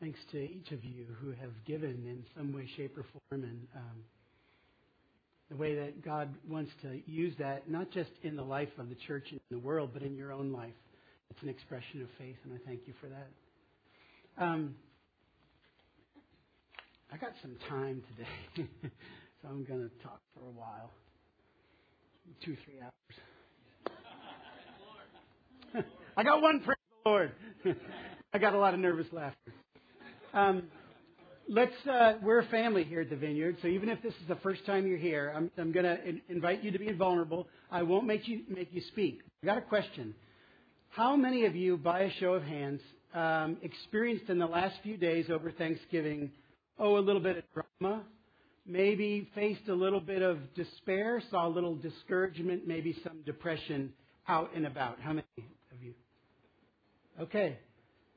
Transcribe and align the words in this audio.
Thanks 0.00 0.18
to 0.32 0.38
each 0.38 0.70
of 0.72 0.82
you 0.82 1.04
who 1.20 1.30
have 1.32 1.52
given 1.66 2.06
in 2.06 2.24
some 2.36 2.54
way, 2.54 2.66
shape, 2.76 2.96
or 2.96 3.04
form, 3.04 3.44
and 3.44 3.66
um, 3.76 4.04
the 5.50 5.56
way 5.56 5.74
that 5.74 6.02
God 6.02 6.34
wants 6.48 6.70
to 6.82 7.00
use 7.06 7.34
that, 7.38 7.68
not 7.70 7.90
just 7.90 8.10
in 8.22 8.34
the 8.34 8.42
life 8.42 8.70
of 8.78 8.88
the 8.88 8.94
church 9.06 9.26
and 9.30 9.40
the 9.50 9.58
world, 9.58 9.90
but 9.92 10.02
in 10.02 10.16
your 10.16 10.32
own 10.32 10.52
life. 10.52 10.72
It's 11.30 11.42
an 11.42 11.50
expression 11.50 12.00
of 12.02 12.08
faith, 12.18 12.36
and 12.44 12.54
I 12.54 12.58
thank 12.66 12.80
you 12.86 12.94
for 13.00 13.08
that. 13.08 13.28
Um, 14.42 14.74
I 17.12 17.18
got 17.18 17.32
some 17.42 17.56
time 17.68 18.02
today, 18.16 18.68
so 19.42 19.48
I'm 19.48 19.64
going 19.64 19.80
to 19.80 19.90
talk 20.02 20.20
for 20.34 20.40
a 20.40 20.52
while 20.58 20.90
two, 22.44 22.56
three 22.64 22.80
hours. 22.82 22.92
I 26.16 26.22
got 26.22 26.40
one, 26.40 26.60
praise 26.60 26.76
the 27.04 27.10
Lord. 27.10 27.32
I 28.32 28.38
got 28.38 28.54
a 28.54 28.58
lot 28.58 28.74
of 28.74 28.80
nervous 28.80 29.06
laughter. 29.12 29.52
Um, 30.32 30.64
let's, 31.48 31.74
uh, 31.90 32.14
we're 32.22 32.38
a 32.38 32.46
family 32.46 32.84
here 32.84 33.00
at 33.00 33.10
the 33.10 33.16
Vineyard, 33.16 33.56
so 33.62 33.68
even 33.68 33.88
if 33.88 34.00
this 34.00 34.12
is 34.14 34.28
the 34.28 34.36
first 34.36 34.64
time 34.64 34.86
you're 34.86 34.96
here, 34.96 35.32
I'm, 35.34 35.50
I'm 35.58 35.72
going 35.72 35.84
to 35.84 36.04
in- 36.04 36.20
invite 36.28 36.62
you 36.62 36.70
to 36.70 36.78
be 36.78 36.92
vulnerable. 36.92 37.48
I 37.70 37.82
won't 37.82 38.06
make 38.06 38.28
you, 38.28 38.42
make 38.48 38.68
you 38.72 38.80
speak. 38.88 39.22
I 39.42 39.46
got 39.46 39.58
a 39.58 39.62
question. 39.62 40.14
How 40.90 41.16
many 41.16 41.46
of 41.46 41.56
you, 41.56 41.76
by 41.76 42.00
a 42.02 42.10
show 42.20 42.34
of 42.34 42.44
hands, 42.44 42.80
um, 43.12 43.56
experienced 43.62 44.28
in 44.28 44.38
the 44.38 44.46
last 44.46 44.76
few 44.84 44.96
days 44.96 45.26
over 45.30 45.50
Thanksgiving, 45.50 46.30
oh, 46.78 46.96
a 46.96 47.00
little 47.00 47.22
bit 47.22 47.38
of 47.38 47.44
drama, 47.80 48.04
maybe 48.64 49.28
faced 49.34 49.68
a 49.68 49.74
little 49.74 50.00
bit 50.00 50.22
of 50.22 50.38
despair, 50.54 51.20
saw 51.30 51.48
a 51.48 51.50
little 51.50 51.74
discouragement, 51.74 52.68
maybe 52.68 52.96
some 53.02 53.22
depression 53.26 53.92
out 54.28 54.50
and 54.54 54.64
about. 54.64 55.00
How 55.00 55.10
many 55.10 55.24
of 55.72 55.82
you? 55.82 55.94
Okay. 57.20 57.58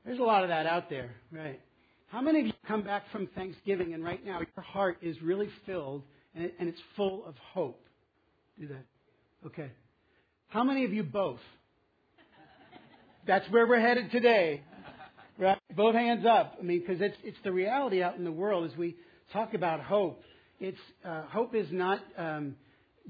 There's 0.04 0.20
a 0.20 0.22
lot 0.22 0.44
of 0.44 0.50
that 0.50 0.66
out 0.66 0.90
there, 0.90 1.10
right? 1.32 1.60
How 2.14 2.20
many 2.20 2.38
of 2.38 2.46
you 2.46 2.52
come 2.68 2.82
back 2.82 3.10
from 3.10 3.26
Thanksgiving 3.34 3.92
and 3.92 4.04
right 4.04 4.24
now 4.24 4.38
your 4.38 4.64
heart 4.64 4.98
is 5.02 5.20
really 5.20 5.48
filled 5.66 6.04
and, 6.36 6.48
and 6.60 6.68
it's 6.68 6.78
full 6.94 7.26
of 7.26 7.34
hope? 7.52 7.84
Do 8.56 8.68
that. 8.68 8.84
Okay. 9.46 9.72
How 10.46 10.62
many 10.62 10.84
of 10.84 10.92
you 10.92 11.02
both? 11.02 11.40
That's 13.26 13.44
where 13.50 13.66
we're 13.66 13.80
headed 13.80 14.12
today. 14.12 14.62
Right? 15.40 15.58
Both 15.74 15.96
hands 15.96 16.24
up. 16.24 16.54
I 16.60 16.62
mean, 16.62 16.84
because 16.86 17.02
it's, 17.02 17.16
it's 17.24 17.36
the 17.42 17.50
reality 17.50 18.00
out 18.00 18.16
in 18.16 18.22
the 18.22 18.30
world 18.30 18.70
as 18.70 18.78
we 18.78 18.94
talk 19.32 19.54
about 19.54 19.80
hope. 19.80 20.22
It's, 20.60 20.78
uh, 21.04 21.22
hope 21.22 21.56
is 21.56 21.66
not 21.72 21.98
um, 22.16 22.54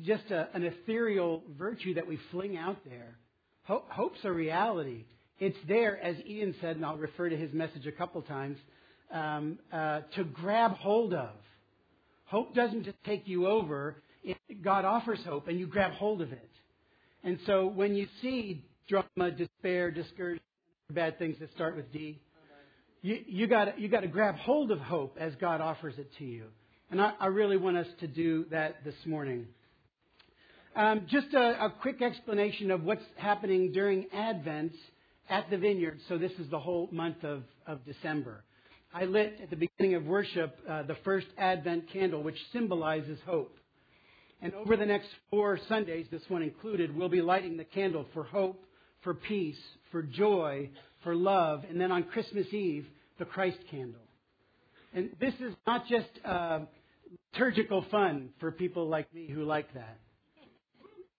just 0.02 0.30
a, 0.30 0.48
an 0.54 0.64
ethereal 0.64 1.42
virtue 1.58 1.92
that 1.92 2.06
we 2.06 2.18
fling 2.30 2.56
out 2.56 2.78
there. 2.86 3.18
Hope, 3.64 3.86
hope's 3.90 4.20
a 4.24 4.32
reality. 4.32 5.04
It's 5.38 5.58
there, 5.68 6.02
as 6.02 6.16
Ian 6.26 6.54
said, 6.62 6.76
and 6.76 6.86
I'll 6.86 6.96
refer 6.96 7.28
to 7.28 7.36
his 7.36 7.52
message 7.52 7.86
a 7.86 7.92
couple 7.92 8.22
times, 8.22 8.56
um, 9.12 9.58
uh, 9.72 10.00
to 10.16 10.24
grab 10.24 10.72
hold 10.72 11.14
of. 11.14 11.30
Hope 12.26 12.54
doesn't 12.54 12.84
just 12.84 13.02
take 13.04 13.28
you 13.28 13.46
over. 13.46 13.96
It, 14.22 14.36
God 14.62 14.84
offers 14.84 15.20
hope, 15.26 15.48
and 15.48 15.58
you 15.58 15.66
grab 15.66 15.92
hold 15.92 16.22
of 16.22 16.32
it. 16.32 16.50
And 17.22 17.38
so 17.46 17.66
when 17.66 17.94
you 17.94 18.06
see 18.20 18.64
drama, 18.88 19.30
despair, 19.30 19.90
discouragement, 19.90 20.42
bad 20.90 21.18
things 21.18 21.36
that 21.40 21.50
start 21.54 21.76
with 21.76 21.90
D, 21.92 22.20
you, 23.02 23.18
you 23.26 23.46
got 23.46 23.78
you 23.78 23.88
to 23.88 24.06
grab 24.06 24.36
hold 24.36 24.70
of 24.70 24.78
hope 24.78 25.16
as 25.20 25.34
God 25.36 25.60
offers 25.60 25.94
it 25.98 26.10
to 26.18 26.24
you. 26.24 26.46
And 26.90 27.00
I, 27.00 27.12
I 27.20 27.26
really 27.26 27.56
want 27.56 27.76
us 27.76 27.86
to 28.00 28.06
do 28.06 28.46
that 28.50 28.84
this 28.84 28.94
morning. 29.04 29.46
Um, 30.76 31.06
just 31.08 31.32
a, 31.34 31.66
a, 31.66 31.74
quick 31.82 32.02
explanation 32.02 32.70
of 32.70 32.82
what's 32.82 33.04
happening 33.16 33.72
during 33.72 34.06
Advent 34.12 34.72
at 35.28 35.48
the 35.48 35.56
vineyard. 35.56 36.00
So, 36.08 36.18
this 36.18 36.32
is 36.32 36.50
the 36.50 36.58
whole 36.58 36.88
month 36.90 37.22
of, 37.22 37.44
of 37.66 37.84
December. 37.84 38.42
I 38.94 39.06
lit 39.06 39.40
at 39.42 39.50
the 39.50 39.56
beginning 39.56 39.96
of 39.96 40.06
worship 40.06 40.56
uh, 40.70 40.84
the 40.84 40.94
first 41.02 41.26
Advent 41.36 41.90
candle, 41.92 42.22
which 42.22 42.38
symbolizes 42.52 43.18
hope. 43.26 43.58
And 44.40 44.54
over 44.54 44.76
the 44.76 44.86
next 44.86 45.08
four 45.30 45.58
Sundays, 45.68 46.06
this 46.12 46.22
one 46.28 46.42
included, 46.42 46.96
we'll 46.96 47.08
be 47.08 47.20
lighting 47.20 47.56
the 47.56 47.64
candle 47.64 48.06
for 48.14 48.22
hope, 48.22 48.64
for 49.02 49.12
peace, 49.14 49.58
for 49.90 50.02
joy, 50.02 50.70
for 51.02 51.16
love, 51.16 51.64
and 51.68 51.80
then 51.80 51.90
on 51.90 52.04
Christmas 52.04 52.46
Eve, 52.52 52.86
the 53.18 53.24
Christ 53.24 53.58
candle. 53.68 54.00
And 54.92 55.10
this 55.18 55.34
is 55.40 55.54
not 55.66 55.88
just 55.88 56.08
uh, 56.24 56.60
liturgical 57.32 57.84
fun 57.90 58.28
for 58.38 58.52
people 58.52 58.88
like 58.88 59.12
me 59.12 59.26
who 59.26 59.42
like 59.42 59.74
that. 59.74 59.98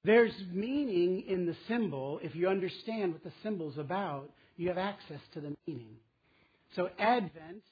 There's 0.05 0.33
meaning 0.53 1.25
in 1.27 1.45
the 1.45 1.55
symbol. 1.67 2.21
If 2.23 2.35
you 2.35 2.47
understand 2.47 3.11
what 3.11 3.23
the 3.23 3.33
symbol's 3.44 3.77
about, 3.77 4.29
you 4.55 4.69
have 4.69 4.77
access 4.77 5.19
to 5.33 5.41
the 5.41 5.53
meaning. 5.67 5.97
So 6.75 6.90
Advent 7.00 7.63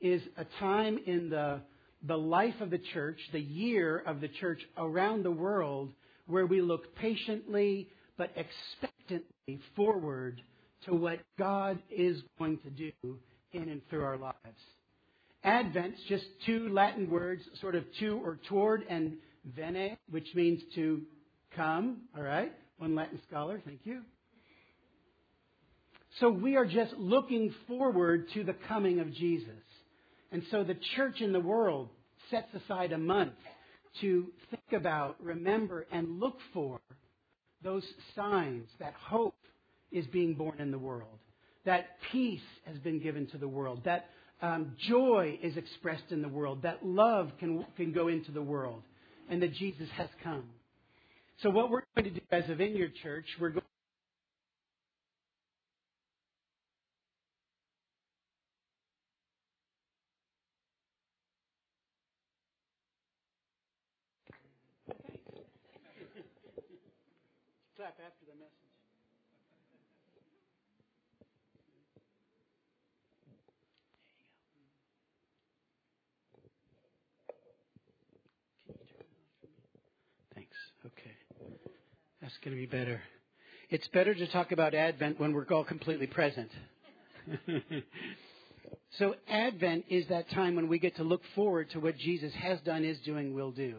is 0.00 0.22
a 0.36 0.44
time 0.60 0.98
in 1.06 1.30
the, 1.30 1.60
the 2.06 2.16
life 2.16 2.60
of 2.60 2.70
the 2.70 2.80
church, 2.92 3.18
the 3.32 3.40
year 3.40 3.98
of 3.98 4.20
the 4.20 4.28
church 4.28 4.60
around 4.76 5.24
the 5.24 5.30
world, 5.30 5.92
where 6.26 6.46
we 6.46 6.60
look 6.60 6.94
patiently 6.96 7.88
but 8.16 8.30
expectantly 8.36 9.60
forward 9.74 10.40
to 10.86 10.94
what 10.94 11.20
God 11.38 11.78
is 11.90 12.22
going 12.38 12.58
to 12.58 12.70
do 12.70 12.92
in 13.52 13.68
and 13.68 13.80
through 13.88 14.04
our 14.04 14.16
lives. 14.16 14.36
Advent's 15.44 15.98
just 16.08 16.24
two 16.46 16.68
Latin 16.68 17.10
words, 17.10 17.42
sort 17.60 17.74
of 17.74 17.84
to 17.98 18.20
or 18.24 18.38
toward, 18.48 18.84
and 18.88 19.14
vene, 19.56 19.96
which 20.10 20.28
means 20.34 20.60
to 20.76 21.02
come. 21.56 22.02
All 22.16 22.22
right? 22.22 22.52
One 22.78 22.94
Latin 22.94 23.20
scholar, 23.28 23.60
thank 23.64 23.80
you. 23.84 24.02
So 26.20 26.30
we 26.30 26.56
are 26.56 26.66
just 26.66 26.92
looking 26.94 27.54
forward 27.66 28.28
to 28.34 28.44
the 28.44 28.54
coming 28.68 29.00
of 29.00 29.12
Jesus. 29.12 29.48
And 30.30 30.42
so 30.50 30.64
the 30.64 30.76
church 30.96 31.20
in 31.20 31.32
the 31.32 31.40
world 31.40 31.88
sets 32.30 32.48
aside 32.54 32.92
a 32.92 32.98
month 32.98 33.32
to 34.00 34.26
think 34.50 34.80
about, 34.80 35.16
remember, 35.22 35.86
and 35.92 36.20
look 36.20 36.36
for 36.52 36.80
those 37.62 37.84
signs 38.14 38.68
that 38.78 38.94
hope 38.94 39.36
is 39.90 40.06
being 40.06 40.34
born 40.34 40.60
in 40.60 40.70
the 40.70 40.78
world, 40.78 41.18
that 41.64 41.96
peace 42.10 42.40
has 42.64 42.78
been 42.78 43.00
given 43.00 43.26
to 43.28 43.38
the 43.38 43.48
world, 43.48 43.82
that 43.84 44.06
um, 44.40 44.72
joy 44.88 45.38
is 45.42 45.56
expressed 45.56 46.10
in 46.10 46.22
the 46.22 46.28
world, 46.28 46.62
that 46.62 46.84
love 46.84 47.30
can, 47.38 47.64
can 47.76 47.92
go 47.92 48.08
into 48.08 48.32
the 48.32 48.42
world, 48.42 48.82
and 49.30 49.42
that 49.42 49.52
Jesus 49.54 49.88
has 49.96 50.08
come. 50.24 50.44
So, 51.42 51.50
what 51.50 51.70
we're 51.70 51.82
going 51.96 52.12
to 52.12 52.20
do 52.20 52.26
as 52.30 52.44
a 52.48 52.54
Vineyard 52.54 52.92
Church, 53.02 53.26
we're 53.40 53.50
going 53.50 53.62
after 68.04 68.26
the 68.26 68.34
message. 68.34 68.72
Okay. 80.84 81.14
That's 82.20 82.36
going 82.44 82.56
to 82.56 82.60
be 82.60 82.66
better. 82.66 83.00
It's 83.70 83.86
better 83.88 84.14
to 84.14 84.26
talk 84.28 84.52
about 84.52 84.74
Advent 84.74 85.20
when 85.20 85.32
we're 85.32 85.46
all 85.50 85.64
completely 85.64 86.06
present. 86.06 86.50
so, 88.98 89.14
Advent 89.28 89.84
is 89.88 90.08
that 90.08 90.28
time 90.30 90.56
when 90.56 90.68
we 90.68 90.78
get 90.78 90.96
to 90.96 91.04
look 91.04 91.22
forward 91.34 91.70
to 91.70 91.80
what 91.80 91.96
Jesus 91.96 92.32
has 92.34 92.60
done, 92.60 92.84
is 92.84 92.98
doing, 93.00 93.34
will 93.34 93.52
do. 93.52 93.76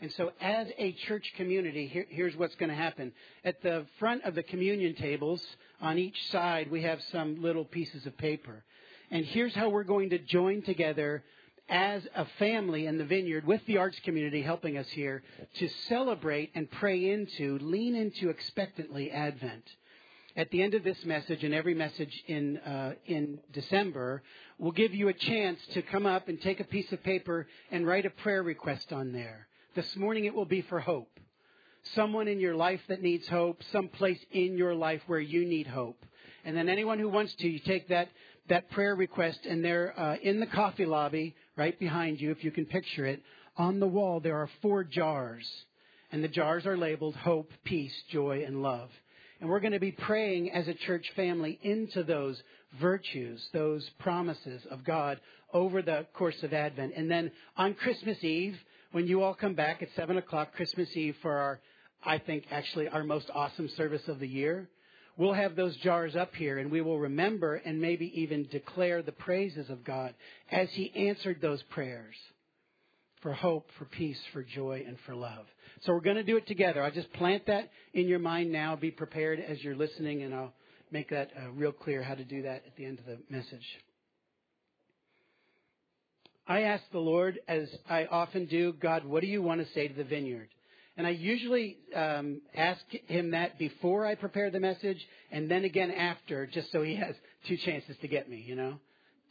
And 0.00 0.12
so, 0.12 0.32
as 0.40 0.68
a 0.76 0.92
church 0.92 1.32
community, 1.36 1.86
here, 1.86 2.06
here's 2.10 2.36
what's 2.36 2.54
going 2.56 2.68
to 2.68 2.74
happen. 2.74 3.12
At 3.44 3.62
the 3.62 3.86
front 3.98 4.24
of 4.24 4.34
the 4.34 4.42
communion 4.42 4.94
tables, 4.94 5.42
on 5.80 5.98
each 5.98 6.30
side, 6.30 6.70
we 6.70 6.82
have 6.82 7.00
some 7.10 7.40
little 7.40 7.64
pieces 7.64 8.04
of 8.04 8.16
paper. 8.18 8.62
And 9.10 9.24
here's 9.24 9.54
how 9.54 9.70
we're 9.70 9.84
going 9.84 10.10
to 10.10 10.18
join 10.18 10.62
together 10.62 11.24
as 11.68 12.06
a 12.14 12.26
family 12.38 12.86
in 12.86 12.98
the 12.98 13.04
vineyard 13.04 13.46
with 13.46 13.64
the 13.66 13.78
arts 13.78 13.98
community 14.00 14.42
helping 14.42 14.76
us 14.76 14.88
here 14.88 15.22
to 15.54 15.68
celebrate 15.88 16.50
and 16.54 16.70
pray 16.70 17.10
into, 17.10 17.58
lean 17.60 17.96
into 17.96 18.28
expectantly 18.28 19.10
Advent. 19.10 19.64
At 20.36 20.50
the 20.50 20.62
end 20.62 20.74
of 20.74 20.84
this 20.84 21.02
message 21.06 21.42
and 21.42 21.54
every 21.54 21.74
message 21.74 22.22
in, 22.26 22.58
uh, 22.58 22.92
in 23.06 23.38
December, 23.52 24.22
we'll 24.58 24.72
give 24.72 24.94
you 24.94 25.08
a 25.08 25.14
chance 25.14 25.58
to 25.72 25.80
come 25.80 26.04
up 26.04 26.28
and 26.28 26.40
take 26.40 26.60
a 26.60 26.64
piece 26.64 26.92
of 26.92 27.02
paper 27.02 27.46
and 27.70 27.86
write 27.86 28.04
a 28.04 28.10
prayer 28.10 28.42
request 28.42 28.92
on 28.92 29.12
there. 29.12 29.48
This 29.76 29.94
morning 29.94 30.24
it 30.24 30.34
will 30.34 30.46
be 30.46 30.62
for 30.62 30.80
hope. 30.80 31.20
Someone 31.94 32.28
in 32.28 32.40
your 32.40 32.56
life 32.56 32.80
that 32.88 33.02
needs 33.02 33.28
hope, 33.28 33.62
some 33.72 33.88
place 33.88 34.18
in 34.32 34.56
your 34.56 34.74
life 34.74 35.02
where 35.06 35.20
you 35.20 35.44
need 35.44 35.66
hope. 35.66 36.02
And 36.46 36.56
then 36.56 36.70
anyone 36.70 36.98
who 36.98 37.10
wants 37.10 37.34
to, 37.34 37.46
you 37.46 37.58
take 37.58 37.88
that, 37.88 38.08
that 38.48 38.70
prayer 38.70 38.94
request 38.94 39.40
and 39.44 39.62
they're 39.62 39.92
uh, 40.00 40.16
in 40.22 40.40
the 40.40 40.46
coffee 40.46 40.86
lobby 40.86 41.36
right 41.56 41.78
behind 41.78 42.22
you, 42.22 42.30
if 42.30 42.42
you 42.42 42.50
can 42.50 42.64
picture 42.64 43.04
it, 43.04 43.22
on 43.58 43.78
the 43.78 43.86
wall 43.86 44.18
there 44.18 44.38
are 44.38 44.48
four 44.62 44.82
jars. 44.82 45.46
And 46.10 46.24
the 46.24 46.28
jars 46.28 46.64
are 46.64 46.78
labeled 46.78 47.14
hope, 47.14 47.52
peace, 47.64 47.94
joy, 48.10 48.44
and 48.46 48.62
love. 48.62 48.88
And 49.42 49.50
we're 49.50 49.60
going 49.60 49.74
to 49.74 49.78
be 49.78 49.92
praying 49.92 50.52
as 50.52 50.68
a 50.68 50.74
church 50.74 51.12
family 51.14 51.58
into 51.60 52.02
those 52.02 52.42
virtues, 52.80 53.46
those 53.52 53.86
promises 53.98 54.64
of 54.70 54.84
God 54.84 55.20
over 55.52 55.82
the 55.82 56.06
course 56.14 56.42
of 56.42 56.54
Advent. 56.54 56.94
And 56.96 57.10
then 57.10 57.30
on 57.58 57.74
Christmas 57.74 58.24
Eve, 58.24 58.58
when 58.96 59.06
you 59.06 59.22
all 59.22 59.34
come 59.34 59.52
back 59.52 59.82
at 59.82 59.88
7 59.94 60.16
o'clock, 60.16 60.54
Christmas 60.54 60.88
Eve, 60.96 61.16
for 61.20 61.36
our, 61.36 61.60
I 62.02 62.16
think, 62.16 62.44
actually 62.50 62.88
our 62.88 63.04
most 63.04 63.30
awesome 63.34 63.68
service 63.76 64.08
of 64.08 64.20
the 64.20 64.26
year, 64.26 64.70
we'll 65.18 65.34
have 65.34 65.54
those 65.54 65.76
jars 65.76 66.16
up 66.16 66.34
here 66.34 66.56
and 66.56 66.70
we 66.70 66.80
will 66.80 66.98
remember 66.98 67.56
and 67.56 67.78
maybe 67.78 68.10
even 68.18 68.48
declare 68.50 69.02
the 69.02 69.12
praises 69.12 69.68
of 69.68 69.84
God 69.84 70.14
as 70.50 70.70
He 70.70 70.90
answered 70.96 71.42
those 71.42 71.62
prayers 71.64 72.14
for 73.20 73.34
hope, 73.34 73.68
for 73.78 73.84
peace, 73.84 74.18
for 74.32 74.42
joy, 74.42 74.82
and 74.88 74.96
for 75.04 75.14
love. 75.14 75.44
So 75.82 75.92
we're 75.92 76.00
going 76.00 76.16
to 76.16 76.22
do 76.22 76.38
it 76.38 76.46
together. 76.46 76.82
I'll 76.82 76.90
just 76.90 77.12
plant 77.12 77.44
that 77.48 77.68
in 77.92 78.08
your 78.08 78.18
mind 78.18 78.50
now. 78.50 78.76
Be 78.76 78.90
prepared 78.90 79.40
as 79.40 79.62
you're 79.62 79.76
listening, 79.76 80.22
and 80.22 80.34
I'll 80.34 80.54
make 80.90 81.10
that 81.10 81.32
uh, 81.38 81.50
real 81.50 81.72
clear 81.72 82.02
how 82.02 82.14
to 82.14 82.24
do 82.24 82.40
that 82.44 82.62
at 82.66 82.74
the 82.78 82.86
end 82.86 82.98
of 83.00 83.04
the 83.04 83.18
message. 83.28 83.66
I 86.48 86.62
ask 86.62 86.84
the 86.92 86.98
Lord, 86.98 87.40
as 87.48 87.68
I 87.88 88.06
often 88.06 88.46
do, 88.46 88.72
God, 88.74 89.04
what 89.04 89.20
do 89.20 89.26
you 89.26 89.42
want 89.42 89.66
to 89.66 89.72
say 89.72 89.88
to 89.88 89.94
the 89.94 90.04
vineyard? 90.04 90.48
And 90.96 91.06
I 91.06 91.10
usually 91.10 91.76
um, 91.94 92.40
ask 92.54 92.80
him 93.06 93.32
that 93.32 93.58
before 93.58 94.06
I 94.06 94.14
prepare 94.14 94.50
the 94.50 94.60
message, 94.60 94.98
and 95.30 95.50
then 95.50 95.64
again 95.64 95.90
after, 95.90 96.46
just 96.46 96.72
so 96.72 96.82
he 96.82 96.96
has 96.96 97.14
two 97.48 97.56
chances 97.58 97.96
to 98.00 98.08
get 98.08 98.30
me, 98.30 98.42
you 98.46 98.54
know, 98.54 98.78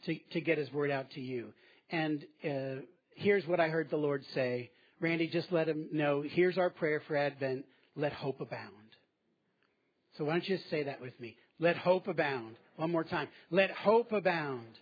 to 0.04 0.16
to 0.32 0.40
get 0.40 0.58
his 0.58 0.70
word 0.72 0.90
out 0.90 1.10
to 1.12 1.20
you. 1.20 1.52
And 1.90 2.24
uh, 2.44 2.82
here's 3.16 3.46
what 3.46 3.58
I 3.58 3.68
heard 3.68 3.90
the 3.90 3.96
Lord 3.96 4.22
say. 4.34 4.70
Randy, 5.00 5.26
just 5.26 5.50
let 5.50 5.68
him 5.68 5.88
know. 5.92 6.22
Here's 6.22 6.56
our 6.56 6.70
prayer 6.70 7.02
for 7.08 7.16
Advent. 7.16 7.64
Let 7.96 8.12
hope 8.12 8.40
abound. 8.40 8.72
So 10.16 10.24
why 10.24 10.32
don't 10.32 10.48
you 10.48 10.56
just 10.56 10.70
say 10.70 10.84
that 10.84 11.00
with 11.00 11.18
me? 11.18 11.36
Let 11.58 11.76
hope 11.76 12.08
abound. 12.08 12.56
One 12.76 12.92
more 12.92 13.04
time. 13.04 13.28
Let 13.50 13.70
hope 13.70 14.12
abound. 14.12 14.78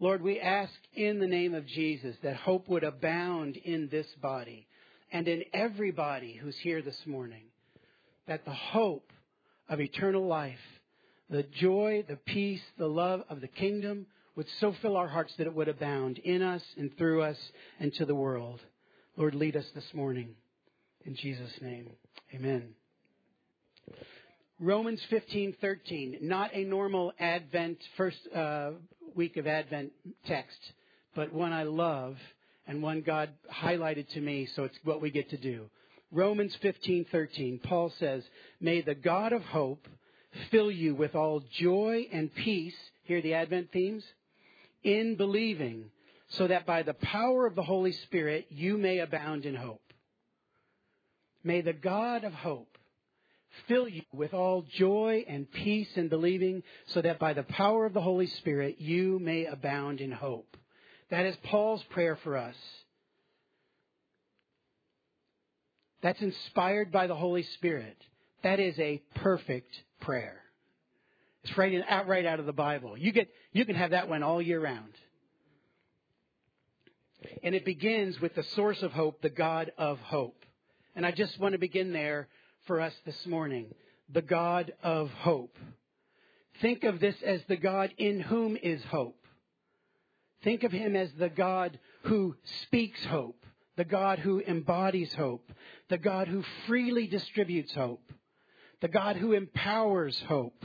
Lord, 0.00 0.22
we 0.22 0.40
ask 0.40 0.72
in 0.94 1.20
the 1.20 1.26
name 1.26 1.54
of 1.54 1.66
Jesus 1.66 2.16
that 2.22 2.36
hope 2.36 2.68
would 2.68 2.84
abound 2.84 3.56
in 3.56 3.88
this 3.88 4.06
body 4.20 4.66
and 5.12 5.28
in 5.28 5.44
everybody 5.52 6.34
who's 6.34 6.56
here 6.58 6.82
this 6.82 7.00
morning. 7.06 7.44
That 8.26 8.44
the 8.44 8.54
hope 8.54 9.12
of 9.68 9.80
eternal 9.80 10.26
life, 10.26 10.58
the 11.30 11.44
joy, 11.44 12.04
the 12.08 12.16
peace, 12.16 12.62
the 12.76 12.88
love 12.88 13.22
of 13.28 13.40
the 13.40 13.48
kingdom 13.48 14.06
would 14.34 14.48
so 14.60 14.74
fill 14.82 14.96
our 14.96 15.06
hearts 15.08 15.32
that 15.36 15.46
it 15.46 15.54
would 15.54 15.68
abound 15.68 16.18
in 16.18 16.42
us 16.42 16.62
and 16.76 16.96
through 16.98 17.22
us 17.22 17.38
and 17.78 17.94
to 17.94 18.04
the 18.04 18.14
world. 18.14 18.60
Lord, 19.16 19.34
lead 19.34 19.56
us 19.56 19.66
this 19.74 19.94
morning. 19.94 20.34
In 21.04 21.14
Jesus' 21.14 21.52
name, 21.60 21.90
amen. 22.34 22.74
Romans 24.58 25.00
15:13, 25.10 26.22
not 26.22 26.54
a 26.54 26.64
normal 26.64 27.12
Advent 27.18 27.78
first 27.96 28.18
uh, 28.34 28.70
week 29.14 29.36
of 29.36 29.46
Advent 29.46 29.92
text, 30.26 30.58
but 31.14 31.32
one 31.32 31.52
I 31.52 31.64
love 31.64 32.16
and 32.66 32.82
one 32.82 33.02
God 33.02 33.30
highlighted 33.52 34.08
to 34.10 34.20
me, 34.20 34.46
so 34.46 34.64
it's 34.64 34.78
what 34.84 35.00
we 35.00 35.10
get 35.10 35.30
to 35.30 35.36
do. 35.36 35.68
Romans 36.10 36.56
15:13, 36.56 37.58
Paul 37.58 37.90
says, 37.90 38.24
"May 38.60 38.80
the 38.80 38.94
God 38.94 39.32
of 39.32 39.42
hope 39.42 39.88
fill 40.50 40.70
you 40.70 40.94
with 40.94 41.14
all 41.14 41.40
joy 41.40 42.08
and 42.12 42.34
peace." 42.34 42.76
Hear 43.04 43.20
the 43.20 43.34
Advent 43.34 43.70
themes? 43.72 44.04
in 44.84 45.16
believing, 45.16 45.90
so 46.28 46.46
that 46.46 46.66
by 46.66 46.82
the 46.82 46.94
power 46.94 47.46
of 47.46 47.54
the 47.54 47.62
Holy 47.62 47.92
Spirit 47.92 48.46
you 48.50 48.76
may 48.76 48.98
abound 48.98 49.46
in 49.46 49.54
hope. 49.54 49.80
May 51.42 51.62
the 51.62 51.72
God 51.72 52.24
of 52.24 52.32
hope 52.32 52.78
fill 53.68 53.88
you 53.88 54.02
with 54.12 54.34
all 54.34 54.62
joy 54.76 55.24
and 55.28 55.50
peace 55.50 55.88
in 55.96 56.08
believing, 56.08 56.62
so 56.86 57.02
that 57.02 57.18
by 57.18 57.32
the 57.32 57.42
power 57.42 57.86
of 57.86 57.92
the 57.92 58.00
Holy 58.00 58.26
Spirit 58.26 58.76
you 58.80 59.18
may 59.18 59.46
abound 59.46 60.00
in 60.00 60.12
hope. 60.12 60.56
That 61.10 61.26
is 61.26 61.36
Paul's 61.44 61.82
prayer 61.90 62.16
for 62.16 62.36
us. 62.36 62.56
That's 66.02 66.20
inspired 66.20 66.92
by 66.92 67.06
the 67.06 67.14
Holy 67.14 67.42
Spirit. 67.42 67.96
That 68.42 68.60
is 68.60 68.78
a 68.78 69.02
perfect 69.14 69.72
prayer. 70.00 70.40
It's 71.44 71.56
right, 71.56 71.72
in, 71.72 71.82
out, 71.88 72.08
right 72.08 72.26
out 72.26 72.40
of 72.40 72.46
the 72.46 72.52
Bible. 72.52 72.96
You, 72.96 73.12
get, 73.12 73.28
you 73.52 73.64
can 73.64 73.74
have 73.74 73.90
that 73.90 74.08
one 74.08 74.22
all 74.22 74.40
year 74.40 74.60
round. 74.60 74.92
And 77.42 77.54
it 77.54 77.64
begins 77.64 78.20
with 78.20 78.34
the 78.34 78.42
source 78.54 78.82
of 78.82 78.92
hope, 78.92 79.22
the 79.22 79.30
God 79.30 79.72
of 79.78 79.98
hope. 80.00 80.44
And 80.94 81.06
I 81.06 81.10
just 81.10 81.38
want 81.40 81.52
to 81.52 81.58
begin 81.58 81.92
there 81.92 82.28
for 82.66 82.80
us 82.80 82.94
this 83.04 83.26
morning. 83.26 83.66
The 84.12 84.22
God 84.22 84.72
of 84.82 85.10
hope. 85.10 85.56
Think 86.60 86.84
of 86.84 87.00
this 87.00 87.16
as 87.24 87.40
the 87.48 87.56
God 87.56 87.92
in 87.98 88.20
whom 88.20 88.56
is 88.56 88.82
hope. 88.84 89.18
Think 90.42 90.62
of 90.62 90.72
him 90.72 90.94
as 90.94 91.10
the 91.18 91.28
God 91.28 91.78
who 92.02 92.36
speaks 92.62 93.04
hope, 93.06 93.44
the 93.76 93.84
God 93.84 94.18
who 94.18 94.40
embodies 94.40 95.12
hope, 95.14 95.50
the 95.88 95.98
God 95.98 96.28
who 96.28 96.44
freely 96.66 97.06
distributes 97.06 97.74
hope, 97.74 98.12
the 98.80 98.88
God 98.88 99.16
who 99.16 99.32
empowers 99.32 100.22
hope, 100.28 100.64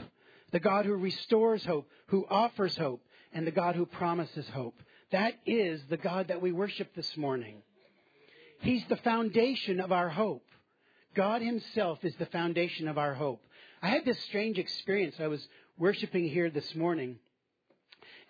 the 0.52 0.60
God 0.60 0.84
who 0.84 0.94
restores 0.94 1.64
hope, 1.64 1.88
who 2.08 2.26
offers 2.28 2.76
hope, 2.76 3.02
and 3.32 3.46
the 3.46 3.52
God 3.52 3.74
who 3.74 3.86
promises 3.86 4.46
hope. 4.52 4.80
That 5.12 5.34
is 5.46 5.80
the 5.88 5.96
God 5.96 6.28
that 6.28 6.42
we 6.42 6.52
worship 6.52 6.94
this 6.94 7.16
morning. 7.16 7.62
He's 8.60 8.84
the 8.88 8.96
foundation 8.96 9.80
of 9.80 9.92
our 9.92 10.10
hope. 10.10 10.44
God 11.14 11.42
Himself 11.42 12.04
is 12.04 12.14
the 12.16 12.26
foundation 12.26 12.88
of 12.88 12.98
our 12.98 13.14
hope. 13.14 13.42
I 13.82 13.88
had 13.88 14.04
this 14.04 14.20
strange 14.24 14.58
experience. 14.58 15.16
I 15.18 15.26
was 15.26 15.46
worshiping 15.78 16.28
here 16.28 16.50
this 16.50 16.74
morning, 16.74 17.18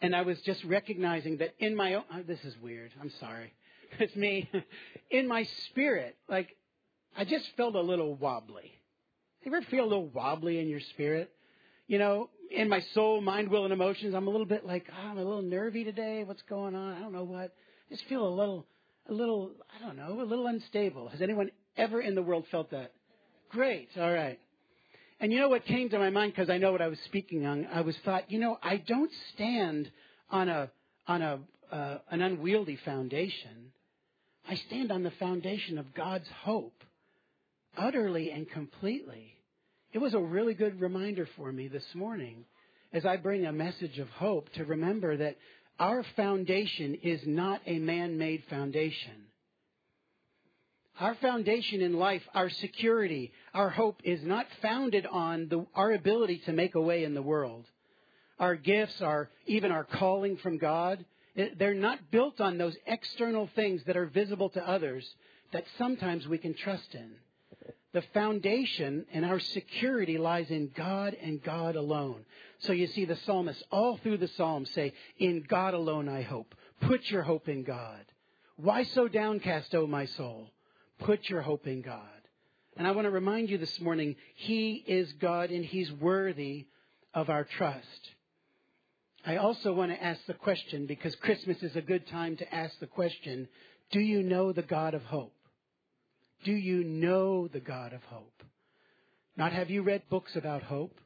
and 0.00 0.14
I 0.14 0.22
was 0.22 0.40
just 0.42 0.62
recognizing 0.64 1.38
that 1.38 1.54
in 1.58 1.74
my 1.74 1.94
own, 1.94 2.04
oh, 2.14 2.22
this 2.26 2.42
is 2.44 2.56
weird. 2.62 2.92
I'm 3.00 3.12
sorry. 3.20 3.52
It's 3.98 4.14
me. 4.14 4.48
In 5.10 5.26
my 5.26 5.42
spirit, 5.66 6.16
like, 6.28 6.56
I 7.16 7.24
just 7.24 7.44
felt 7.56 7.74
a 7.74 7.80
little 7.80 8.14
wobbly. 8.14 8.70
You 9.42 9.52
ever 9.52 9.66
feel 9.66 9.82
a 9.82 9.90
little 9.90 10.06
wobbly 10.06 10.60
in 10.60 10.68
your 10.68 10.78
spirit? 10.78 11.32
you 11.90 11.98
know, 11.98 12.30
in 12.52 12.68
my 12.68 12.78
soul, 12.94 13.20
mind, 13.20 13.48
will, 13.48 13.64
and 13.64 13.72
emotions, 13.72 14.14
I'm 14.14 14.28
a 14.28 14.30
little 14.30 14.46
bit 14.46 14.64
like, 14.64 14.88
oh, 14.92 15.08
I'm 15.08 15.18
a 15.18 15.24
little 15.24 15.42
nervy 15.42 15.82
today. 15.82 16.22
What's 16.22 16.42
going 16.42 16.76
on? 16.76 16.94
I 16.94 17.00
don't 17.00 17.12
know 17.12 17.24
what. 17.24 17.52
I 17.90 17.90
just 17.90 18.04
feel 18.04 18.28
a 18.28 18.30
little, 18.30 18.64
a 19.08 19.12
little, 19.12 19.50
I 19.76 19.84
don't 19.84 19.96
know, 19.96 20.22
a 20.22 20.22
little 20.22 20.46
unstable. 20.46 21.08
Has 21.08 21.20
anyone 21.20 21.50
ever 21.76 22.00
in 22.00 22.14
the 22.14 22.22
world 22.22 22.44
felt 22.50 22.70
that? 22.70 22.93
Great. 23.50 23.88
All 23.99 24.12
right. 24.12 24.38
And 25.20 25.32
you 25.32 25.38
know 25.38 25.49
what 25.49 25.67
came 25.67 25.90
to 25.90 25.99
my 25.99 26.11
mind 26.11 26.32
because 26.32 26.49
I 26.49 26.58
know 26.58 26.72
what 26.72 26.81
I 26.81 26.88
was 26.88 26.99
speaking 27.05 27.44
on. 27.44 27.67
I 27.72 27.82
was 27.82 27.96
thought, 28.05 28.31
you 28.31 28.38
know, 28.38 28.58
I 28.62 28.76
don't 28.76 29.11
stand 29.34 29.90
on 30.31 30.49
a 30.49 30.70
on 31.06 31.22
a 31.22 31.40
uh, 31.70 31.99
an 32.11 32.22
unwieldy 32.22 32.78
foundation. 32.84 33.73
I 34.49 34.54
stand 34.54 34.90
on 34.90 35.02
the 35.02 35.12
foundation 35.12 35.78
of 35.78 35.94
God's 35.94 36.28
hope, 36.42 36.83
utterly 37.76 38.30
and 38.30 38.50
completely. 38.50 39.35
It 39.92 39.99
was 39.99 40.14
a 40.14 40.21
really 40.21 40.54
good 40.54 40.80
reminder 40.80 41.28
for 41.37 41.52
me 41.52 41.68
this 41.68 41.85
morning 41.94 42.44
as 42.92 43.04
I 43.04 43.16
bring 43.16 43.47
a 43.47 43.52
message 43.52 43.99
of 43.99 44.09
hope 44.09 44.50
to 44.54 44.64
remember 44.64 45.16
that 45.16 45.37
our 45.78 46.04
foundation 46.16 46.94
is 47.02 47.21
not 47.26 47.61
a 47.66 47.78
man 47.78 48.18
made 48.18 48.42
foundation. 48.49 49.26
Our 50.99 51.14
foundation 51.16 51.80
in 51.80 51.94
life, 51.94 52.23
our 52.35 52.50
security, 52.50 53.32
our 53.54 53.70
hope 53.70 54.00
is 54.04 54.23
not 54.23 54.47
founded 54.61 55.06
on 55.06 55.49
the, 55.49 55.66
our 55.75 55.92
ability 55.92 56.42
to 56.47 56.52
make 56.52 56.75
a 56.75 56.80
way 56.80 57.04
in 57.04 57.14
the 57.14 57.23
world. 57.23 57.64
Our 58.38 58.56
gifts, 58.56 59.00
our, 59.00 59.30
even 59.47 59.70
our 59.70 59.85
calling 59.85 60.37
from 60.38 60.59
God, 60.59 61.04
eh, 61.37 61.49
they're 61.59 61.75
not 61.75 62.11
built 62.11 62.40
on 62.40 62.59
those 62.59 62.76
external 62.87 63.49
things 63.54 63.82
that 63.85 63.97
are 63.97 64.06
visible 64.06 64.50
to 64.50 64.68
others 64.68 65.09
that 65.52 65.64
sometimes 65.78 66.26
we 66.26 66.38
can 66.38 66.54
trust 66.54 66.94
in. 66.94 67.12
The 67.92 68.02
foundation 68.14 69.06
and 69.12 69.25
our 69.25 69.40
security 69.40 70.16
lies 70.16 70.50
in 70.50 70.70
God 70.76 71.16
and 71.20 71.42
God 71.42 71.75
alone. 71.75 72.25
So 72.61 72.73
you 72.73 72.87
see 72.87 73.04
the 73.04 73.16
psalmists 73.16 73.62
all 73.73 73.97
through 73.97 74.18
the 74.18 74.28
Psalms 74.28 74.70
say, 74.70 74.92
In 75.18 75.44
God 75.49 75.75
alone 75.75 76.09
I 76.09 76.23
hope. 76.23 76.54
Put 76.82 77.11
your 77.11 77.23
hope 77.23 77.49
in 77.49 77.64
God. 77.64 78.04
Why 78.56 78.85
so 78.85 79.09
downcast, 79.09 79.75
O 79.75 79.87
my 79.87 80.04
soul? 80.04 80.50
Put 81.00 81.28
your 81.28 81.40
hope 81.40 81.66
in 81.66 81.83
God. 81.83 82.02
And 82.76 82.87
I 82.87 82.92
want 82.92 83.07
to 83.07 83.11
remind 83.11 83.50
you 83.50 83.59
this 83.59 83.80
morning, 83.80 84.16
He 84.37 84.85
is 84.87 85.12
God 85.14 85.50
and 85.50 85.64
He's 85.64 85.90
worthy 85.92 86.66
of 87.12 87.28
our 87.28 87.45
trust. 87.45 88.11
I 89.26 89.37
also 89.37 89.73
want 89.73 89.90
to 89.92 90.02
ask 90.02 90.25
the 90.26 90.35
question, 90.35 90.87
because 90.87 91.14
Christmas 91.16 91.62
is 91.62 91.76
a 91.76 91.83
good 91.83 92.07
time 92.07 92.37
to 92.37 92.54
ask 92.54 92.78
the 92.78 92.87
question, 92.87 93.49
do 93.90 94.00
you 94.00 94.23
know 94.23 94.52
the 94.52 94.62
God 94.62 94.95
of 94.95 95.02
hope? 95.02 95.35
Do 96.45 96.52
you 96.52 96.85
know 96.85 97.49
the 97.49 97.61
God 97.61 97.92
of 97.92 98.02
hope? 98.04 98.42
Not 99.37 99.52
have 99.52 99.69
you 99.69 99.83
read 99.83 100.02
books 100.09 100.37
about 100.37 100.62
hope, 100.62 101.00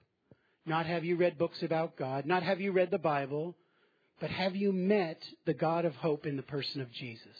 not 0.67 0.87
have 0.87 1.05
you 1.05 1.17
read 1.17 1.39
books 1.39 1.63
about 1.63 1.97
God, 1.97 2.27
not 2.27 2.43
have 2.43 2.61
you 2.61 2.73
read 2.73 2.91
the 2.91 2.99
Bible, 2.99 3.57
but 4.21 4.31
have 4.31 4.55
you 4.55 4.73
met 4.73 5.23
the 5.45 5.55
God 5.55 5.85
of 5.85 5.95
hope 5.97 6.27
in 6.27 6.37
the 6.37 6.43
person 6.43 6.81
of 6.81 6.93
Jesus? 6.93 7.37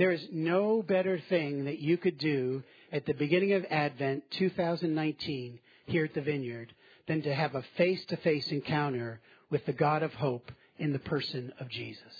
There 0.00 0.12
is 0.12 0.26
no 0.32 0.82
better 0.82 1.20
thing 1.28 1.66
that 1.66 1.78
you 1.78 1.98
could 1.98 2.16
do 2.16 2.62
at 2.90 3.04
the 3.04 3.12
beginning 3.12 3.52
of 3.52 3.66
Advent 3.68 4.24
2019 4.38 5.58
here 5.84 6.06
at 6.06 6.14
the 6.14 6.22
vineyard 6.22 6.72
than 7.06 7.20
to 7.20 7.34
have 7.34 7.54
a 7.54 7.62
face 7.76 8.02
to 8.06 8.16
face 8.16 8.50
encounter 8.50 9.20
with 9.50 9.66
the 9.66 9.74
God 9.74 10.02
of 10.02 10.14
hope 10.14 10.50
in 10.78 10.94
the 10.94 10.98
person 11.00 11.52
of 11.60 11.68
Jesus. 11.68 12.14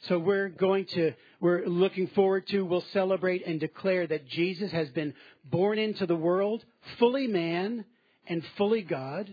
So 0.00 0.18
we're 0.18 0.50
going 0.50 0.84
to, 0.92 1.14
we're 1.40 1.64
looking 1.64 2.08
forward 2.08 2.48
to, 2.48 2.66
we'll 2.66 2.84
celebrate 2.92 3.46
and 3.46 3.58
declare 3.58 4.06
that 4.06 4.28
Jesus 4.28 4.70
has 4.72 4.90
been 4.90 5.14
born 5.42 5.78
into 5.78 6.04
the 6.04 6.14
world, 6.14 6.62
fully 6.98 7.28
man 7.28 7.86
and 8.26 8.44
fully 8.58 8.82
God, 8.82 9.32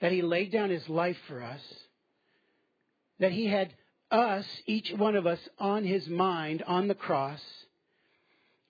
that 0.00 0.12
he 0.12 0.22
laid 0.22 0.52
down 0.52 0.70
his 0.70 0.88
life 0.88 1.18
for 1.26 1.42
us, 1.42 1.60
that 3.18 3.32
he 3.32 3.48
had 3.48 3.74
us, 4.12 4.46
each 4.66 4.92
one 4.92 5.16
of 5.16 5.26
us, 5.26 5.40
on 5.58 5.84
his 5.84 6.08
mind 6.08 6.62
on 6.66 6.88
the 6.88 6.94
cross, 6.94 7.42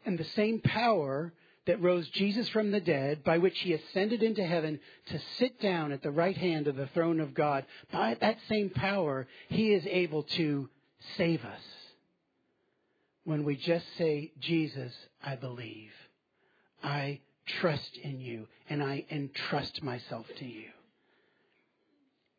and 0.05 0.19
the 0.19 0.25
same 0.25 0.61
power 0.61 1.33
that 1.67 1.81
rose 1.81 2.09
Jesus 2.09 2.49
from 2.49 2.71
the 2.71 2.81
dead, 2.81 3.23
by 3.23 3.39
which 3.39 3.59
he 3.61 3.73
ascended 3.73 4.23
into 4.23 4.45
heaven 4.45 4.81
to 5.07 5.21
sit 5.39 5.61
down 5.61 5.93
at 5.93 6.03
the 6.03 6.11
right 6.11 6.37
hand 6.37 6.67
of 6.67 6.77
the 6.77 6.89
throne 6.89 7.21
of 7.21 7.35
God, 7.35 7.65
by 7.93 8.17
that 8.21 8.39
same 8.49 8.71
power, 8.71 9.29
he 9.49 9.73
is 9.73 9.87
able 9.87 10.25
to 10.25 10.69
save 11.17 11.45
us. 11.45 11.63
When 13.25 13.45
we 13.45 13.55
just 13.55 13.87
say, 13.97 14.33
Jesus, 14.41 14.93
I 15.25 15.37
believe. 15.37 15.93
I 16.83 17.21
trust 17.47 17.97
in 18.03 18.21
you, 18.21 18.49
and 18.69 18.83
I 18.83 19.05
entrust 19.11 19.83
myself 19.83 20.27
to 20.39 20.45
you. 20.45 20.71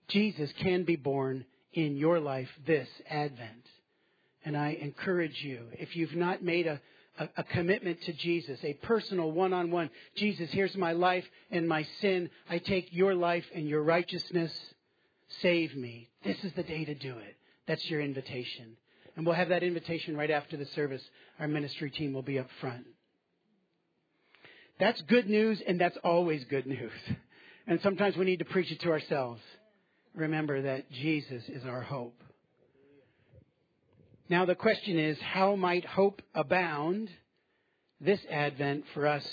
Jesus 0.10 0.52
can 0.60 0.84
be 0.84 0.98
born 0.98 1.46
in 1.74 1.98
your 1.98 2.20
life 2.20 2.50
this 2.65 2.88
Advent. 3.10 3.65
And 4.46 4.58
I 4.58 4.77
encourage 4.82 5.42
you, 5.44 5.68
if 5.74 5.96
you've 5.96 6.15
not 6.15 6.44
made 6.44 6.68
a 6.68 6.82
a, 7.20 7.30
a 7.38 7.44
commitment 7.44 8.01
to 8.03 8.13
Jesus, 8.13 8.60
a 8.63 8.74
personal 8.74 9.32
one 9.32 9.53
on 9.53 9.72
one. 9.72 9.89
Jesus, 10.15 10.50
here's 10.51 10.75
my 10.75 10.94
life 10.94 11.25
and 11.51 11.68
my 11.68 11.86
sin. 12.01 12.30
I 12.50 12.58
take 12.58 12.88
your 12.92 13.15
life 13.15 13.46
and 13.53 13.68
your 13.68 13.84
righteousness. 13.84 14.51
Save 15.42 15.75
me. 15.75 16.10
This 16.24 16.44
is 16.44 16.53
the 16.53 16.63
day 16.63 16.86
to 16.86 16.96
do 16.96 17.18
it. 17.18 17.36
That's 17.68 17.89
your 17.89 18.01
invitation. 18.01 18.77
And 19.15 19.25
we'll 19.25 19.36
have 19.36 19.50
that 19.50 19.63
invitation 19.63 20.18
right 20.18 20.32
after 20.32 20.58
the 20.58 20.65
service. 20.68 21.03
Our 21.39 21.48
ministry 21.48 21.92
team 21.92 22.13
will 22.13 22.24
be 22.24 22.39
up 22.39 22.50
front. 22.60 22.86
That's 24.80 25.01
good 25.03 25.30
news, 25.30 25.62
and 25.65 25.80
that's 25.80 25.98
always 26.03 26.44
good 26.46 26.65
news. 26.65 26.92
And 27.65 27.80
sometimes 27.82 28.18
we 28.18 28.25
need 28.25 28.39
to 28.39 28.46
preach 28.46 28.70
it 28.74 28.82
to 28.82 28.92
ourselves. 28.92 29.39
Remember 30.15 30.62
that 30.62 30.91
Jesus 30.91 31.43
is 31.50 31.65
our 31.65 31.82
hope. 31.82 32.22
Now, 34.29 34.46
the 34.46 34.55
question 34.55 34.98
is 34.98 35.20
how 35.20 35.55
might 35.55 35.86
hope 35.86 36.22
abound 36.34 37.10
this 38.00 38.20
Advent 38.29 38.86
for 38.93 39.08
us 39.08 39.25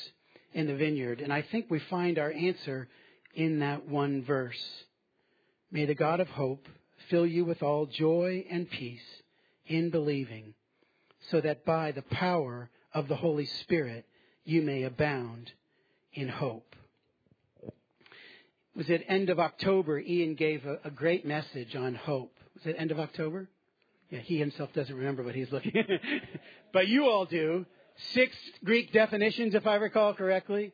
in 0.52 0.66
the 0.66 0.74
vineyard? 0.74 1.20
And 1.20 1.32
I 1.32 1.42
think 1.42 1.66
we 1.68 1.78
find 1.78 2.18
our 2.18 2.32
answer 2.32 2.88
in 3.34 3.60
that 3.60 3.86
one 3.86 4.24
verse. 4.24 4.60
May 5.70 5.86
the 5.86 5.94
God 5.94 6.20
of 6.20 6.28
hope 6.28 6.66
fill 7.08 7.26
you 7.26 7.44
with 7.44 7.62
all 7.62 7.86
joy 7.86 8.44
and 8.50 8.68
peace 8.68 9.00
in 9.66 9.90
believing, 9.90 10.54
so 11.30 11.40
that 11.40 11.64
by 11.64 11.92
the 11.92 12.02
power 12.02 12.70
of 12.92 13.06
the 13.06 13.16
Holy 13.16 13.46
Spirit 13.46 14.06
you 14.44 14.62
may 14.62 14.82
abound 14.82 15.52
in 16.12 16.28
hope. 16.28 16.74
Was 18.76 18.88
at 18.88 19.02
end 19.08 19.30
of 19.30 19.40
October, 19.40 19.98
Ian 19.98 20.34
gave 20.34 20.64
a, 20.64 20.78
a 20.84 20.90
great 20.90 21.26
message 21.26 21.74
on 21.74 21.94
hope. 21.94 22.32
Was 22.54 22.66
it 22.66 22.76
end 22.78 22.90
of 22.90 23.00
October? 23.00 23.48
Yeah, 24.10 24.20
he 24.20 24.38
himself 24.38 24.72
doesn't 24.72 24.94
remember 24.94 25.22
what 25.22 25.34
he's 25.34 25.50
looking 25.50 25.76
at. 25.76 25.86
but 26.72 26.88
you 26.88 27.08
all 27.08 27.24
do. 27.24 27.66
Six 28.12 28.36
Greek 28.64 28.92
definitions, 28.92 29.54
if 29.54 29.66
I 29.66 29.76
recall 29.76 30.14
correctly. 30.14 30.72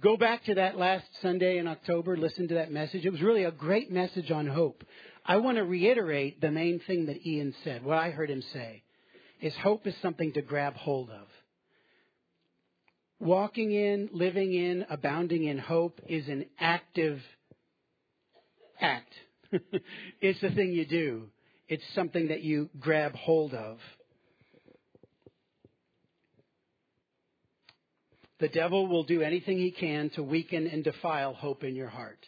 Go 0.00 0.16
back 0.16 0.44
to 0.44 0.54
that 0.56 0.76
last 0.76 1.06
Sunday 1.22 1.56
in 1.58 1.66
October, 1.66 2.16
listen 2.16 2.48
to 2.48 2.54
that 2.54 2.70
message. 2.70 3.06
It 3.06 3.10
was 3.10 3.22
really 3.22 3.44
a 3.44 3.50
great 3.50 3.90
message 3.90 4.30
on 4.30 4.46
hope. 4.46 4.84
I 5.24 5.38
want 5.38 5.56
to 5.56 5.64
reiterate 5.64 6.40
the 6.40 6.50
main 6.50 6.80
thing 6.80 7.06
that 7.06 7.26
Ian 7.26 7.54
said, 7.64 7.82
what 7.82 7.96
I 7.96 8.10
heard 8.10 8.30
him 8.30 8.42
say, 8.52 8.82
is 9.40 9.54
hope 9.56 9.86
is 9.86 9.96
something 10.02 10.32
to 10.34 10.42
grab 10.42 10.74
hold 10.76 11.10
of. 11.10 11.26
Walking 13.18 13.72
in, 13.72 14.10
living 14.12 14.52
in, 14.52 14.86
abounding 14.90 15.44
in 15.44 15.58
hope 15.58 16.00
is 16.06 16.28
an 16.28 16.46
active 16.60 17.20
act. 18.80 19.12
it's 20.20 20.40
the 20.40 20.50
thing 20.50 20.72
you 20.72 20.86
do. 20.86 21.28
It's 21.68 21.82
something 21.94 22.28
that 22.28 22.42
you 22.42 22.68
grab 22.78 23.14
hold 23.14 23.54
of. 23.54 23.78
The 28.38 28.48
devil 28.48 28.86
will 28.86 29.04
do 29.04 29.22
anything 29.22 29.56
he 29.56 29.70
can 29.70 30.10
to 30.10 30.22
weaken 30.22 30.66
and 30.66 30.84
defile 30.84 31.32
hope 31.32 31.64
in 31.64 31.74
your 31.74 31.88
heart. 31.88 32.18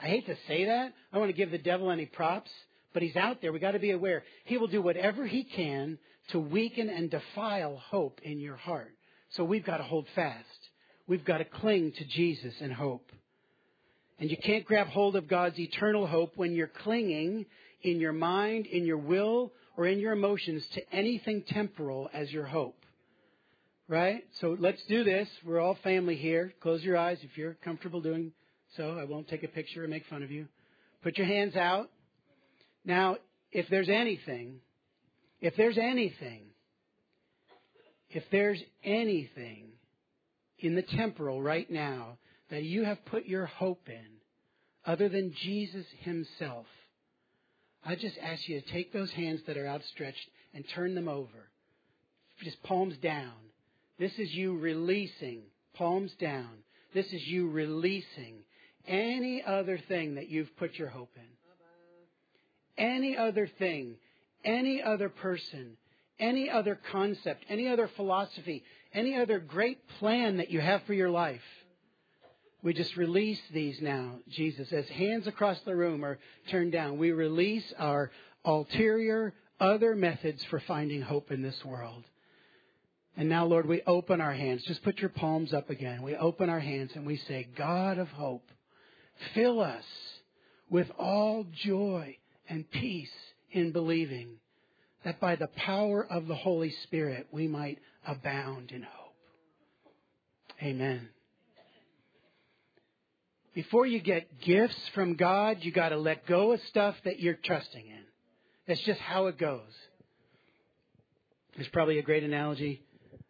I 0.00 0.08
hate 0.08 0.26
to 0.26 0.36
say 0.46 0.66
that. 0.66 0.92
I 1.10 1.14
don't 1.14 1.20
want 1.20 1.30
to 1.30 1.36
give 1.36 1.50
the 1.50 1.58
devil 1.58 1.90
any 1.90 2.04
props, 2.04 2.50
but 2.92 3.02
he's 3.02 3.16
out 3.16 3.40
there. 3.40 3.50
We've 3.50 3.62
got 3.62 3.72
to 3.72 3.78
be 3.78 3.92
aware. 3.92 4.24
He 4.44 4.58
will 4.58 4.66
do 4.66 4.82
whatever 4.82 5.26
he 5.26 5.44
can 5.44 5.98
to 6.30 6.38
weaken 6.38 6.90
and 6.90 7.10
defile 7.10 7.78
hope 7.78 8.20
in 8.22 8.38
your 8.38 8.56
heart. 8.56 8.95
So 9.30 9.44
we've 9.44 9.64
got 9.64 9.78
to 9.78 9.84
hold 9.84 10.06
fast. 10.14 10.70
We've 11.06 11.24
got 11.24 11.38
to 11.38 11.44
cling 11.44 11.92
to 11.92 12.04
Jesus 12.04 12.54
and 12.60 12.72
hope. 12.72 13.10
And 14.18 14.30
you 14.30 14.36
can't 14.36 14.64
grab 14.64 14.88
hold 14.88 15.14
of 15.16 15.28
God's 15.28 15.58
eternal 15.58 16.06
hope 16.06 16.32
when 16.36 16.54
you're 16.54 16.66
clinging 16.68 17.46
in 17.82 18.00
your 18.00 18.12
mind, 18.12 18.66
in 18.66 18.84
your 18.86 18.96
will, 18.96 19.52
or 19.76 19.86
in 19.86 19.98
your 19.98 20.12
emotions 20.12 20.66
to 20.68 20.94
anything 20.94 21.42
temporal 21.42 22.08
as 22.12 22.32
your 22.32 22.46
hope. 22.46 22.78
Right? 23.88 24.24
So 24.40 24.56
let's 24.58 24.82
do 24.84 25.04
this. 25.04 25.28
We're 25.44 25.60
all 25.60 25.78
family 25.84 26.16
here. 26.16 26.52
Close 26.60 26.82
your 26.82 26.96
eyes 26.96 27.18
if 27.22 27.36
you're 27.36 27.54
comfortable 27.62 28.00
doing 28.00 28.32
so. 28.76 28.98
I 28.98 29.04
won't 29.04 29.28
take 29.28 29.44
a 29.44 29.48
picture 29.48 29.84
or 29.84 29.88
make 29.88 30.06
fun 30.06 30.22
of 30.22 30.30
you. 30.30 30.48
Put 31.02 31.18
your 31.18 31.26
hands 31.26 31.54
out. 31.54 31.90
Now, 32.84 33.18
if 33.52 33.68
there's 33.68 33.88
anything, 33.88 34.56
if 35.40 35.54
there's 35.56 35.78
anything, 35.78 36.46
if 38.10 38.24
there's 38.30 38.62
anything 38.84 39.68
in 40.58 40.74
the 40.74 40.82
temporal 40.82 41.42
right 41.42 41.70
now 41.70 42.18
that 42.50 42.62
you 42.62 42.84
have 42.84 43.04
put 43.06 43.26
your 43.26 43.46
hope 43.46 43.88
in 43.88 44.06
other 44.84 45.08
than 45.08 45.34
Jesus 45.34 45.86
Himself, 46.00 46.66
I 47.84 47.94
just 47.94 48.16
ask 48.18 48.48
you 48.48 48.60
to 48.60 48.72
take 48.72 48.92
those 48.92 49.10
hands 49.12 49.40
that 49.46 49.56
are 49.56 49.66
outstretched 49.66 50.28
and 50.54 50.64
turn 50.68 50.94
them 50.94 51.08
over. 51.08 51.50
Just 52.42 52.62
palms 52.62 52.96
down. 52.98 53.32
This 53.98 54.12
is 54.18 54.32
you 54.34 54.58
releasing, 54.58 55.42
palms 55.74 56.12
down. 56.20 56.50
This 56.94 57.06
is 57.12 57.26
you 57.26 57.48
releasing 57.48 58.38
any 58.86 59.42
other 59.42 59.78
thing 59.88 60.14
that 60.16 60.28
you've 60.28 60.54
put 60.56 60.78
your 60.78 60.88
hope 60.88 61.10
in. 61.16 61.22
Any 62.78 63.16
other 63.16 63.46
thing, 63.58 63.96
any 64.44 64.82
other 64.82 65.08
person, 65.08 65.76
any 66.18 66.50
other 66.50 66.78
concept, 66.90 67.44
any 67.48 67.68
other 67.68 67.88
philosophy, 67.88 68.64
any 68.92 69.16
other 69.16 69.38
great 69.38 69.86
plan 69.98 70.38
that 70.38 70.50
you 70.50 70.60
have 70.60 70.82
for 70.84 70.94
your 70.94 71.10
life. 71.10 71.42
We 72.62 72.72
just 72.72 72.96
release 72.96 73.40
these 73.52 73.80
now, 73.80 74.16
Jesus. 74.28 74.72
As 74.72 74.88
hands 74.88 75.26
across 75.26 75.60
the 75.60 75.76
room 75.76 76.04
are 76.04 76.18
turned 76.48 76.72
down, 76.72 76.98
we 76.98 77.12
release 77.12 77.72
our 77.78 78.10
ulterior, 78.44 79.34
other 79.60 79.94
methods 79.94 80.42
for 80.44 80.60
finding 80.60 81.02
hope 81.02 81.30
in 81.30 81.42
this 81.42 81.64
world. 81.64 82.04
And 83.16 83.28
now, 83.28 83.46
Lord, 83.46 83.66
we 83.66 83.82
open 83.86 84.20
our 84.20 84.32
hands. 84.32 84.62
Just 84.64 84.82
put 84.82 84.98
your 84.98 85.10
palms 85.10 85.54
up 85.54 85.70
again. 85.70 86.02
We 86.02 86.16
open 86.16 86.50
our 86.50 86.60
hands 86.60 86.92
and 86.94 87.06
we 87.06 87.16
say, 87.16 87.48
God 87.56 87.98
of 87.98 88.08
hope, 88.08 88.50
fill 89.32 89.60
us 89.60 89.84
with 90.68 90.90
all 90.98 91.46
joy 91.50 92.16
and 92.48 92.70
peace 92.70 93.12
in 93.50 93.72
believing 93.72 94.38
that 95.06 95.20
by 95.20 95.36
the 95.36 95.46
power 95.46 96.04
of 96.04 96.26
the 96.26 96.34
Holy 96.34 96.70
Spirit 96.82 97.28
we 97.30 97.46
might 97.46 97.78
abound 98.04 98.72
in 98.72 98.82
hope. 98.82 99.14
Amen. 100.60 101.08
Before 103.54 103.86
you 103.86 104.00
get 104.00 104.40
gifts 104.40 104.88
from 104.96 105.14
God, 105.14 105.58
you 105.60 105.70
got 105.70 105.90
to 105.90 105.96
let 105.96 106.26
go 106.26 106.50
of 106.50 106.60
stuff 106.62 106.96
that 107.04 107.20
you're 107.20 107.34
trusting 107.34 107.86
in. 107.86 108.02
That's 108.66 108.80
just 108.80 108.98
how 108.98 109.28
it 109.28 109.38
goes. 109.38 109.70
It's 111.54 111.68
probably 111.68 112.00
a 112.00 112.02
great 112.02 112.24
analogy. 112.24 112.82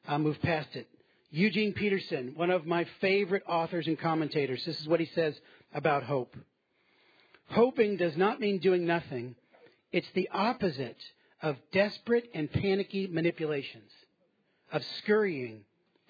I'll 0.09 0.18
move 0.18 0.40
past 0.40 0.75
it. 0.76 0.88
Eugene 1.30 1.75
Peterson, 1.75 2.33
one 2.37 2.50
of 2.50 2.64
my 2.64 2.87
favorite 3.02 3.42
authors 3.47 3.87
and 3.87 3.99
commentators, 3.99 4.64
this 4.64 4.80
is 4.80 4.88
what 4.88 5.00
he 5.00 5.11
says 5.14 5.38
about 5.75 6.04
hope. 6.04 6.35
Hoping 7.50 7.99
does 7.99 8.16
not 8.16 8.40
mean 8.40 8.61
doing 8.61 8.87
nothing. 8.87 9.35
It's 9.92 10.09
the 10.14 10.30
opposite 10.33 10.97
of 11.43 11.57
desperate 11.73 12.31
and 12.35 12.50
panicky 12.50 13.07
manipulations, 13.07 13.90
of 14.73 14.83
scurrying 14.99 15.61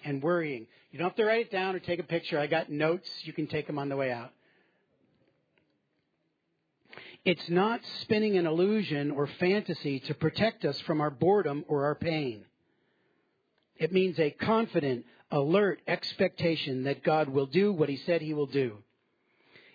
and 0.03 0.21
worrying. 0.21 0.67
You 0.91 0.99
don't 0.99 1.09
have 1.09 1.17
to 1.17 1.25
write 1.25 1.47
it 1.47 1.51
down 1.51 1.75
or 1.75 1.79
take 1.79 1.99
a 1.99 2.03
picture. 2.03 2.39
I 2.39 2.47
got 2.47 2.71
notes. 2.71 3.09
You 3.23 3.33
can 3.33 3.47
take 3.47 3.67
them 3.67 3.77
on 3.77 3.89
the 3.89 3.95
way 3.95 4.11
out. 4.11 4.31
It's 7.25 7.49
not 7.49 7.81
spinning 8.01 8.37
an 8.37 8.47
illusion 8.47 9.11
or 9.11 9.27
fantasy 9.39 9.99
to 10.01 10.13
protect 10.13 10.63
us 10.63 10.79
from 10.81 11.01
our 11.01 11.09
boredom 11.09 11.65
or 11.67 11.83
our 11.83 11.95
pain. 11.95 12.45
It 13.75 13.91
means 13.91 14.17
a 14.17 14.31
confident, 14.31 15.05
alert 15.29 15.81
expectation 15.87 16.85
that 16.85 17.03
God 17.03 17.27
will 17.27 17.45
do 17.45 17.73
what 17.73 17.89
he 17.89 17.97
said 17.97 18.21
he 18.21 18.33
will 18.33 18.45
do. 18.45 18.77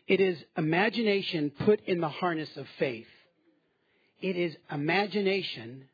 It 0.07 0.21
is 0.21 0.43
imagination 0.57 1.51
put 1.51 1.81
in 1.87 2.01
the 2.01 2.09
harness 2.09 2.49
of 2.57 2.67
faith. 2.79 3.07
It 4.23 4.37
is 4.37 4.57
imagination 4.71 5.85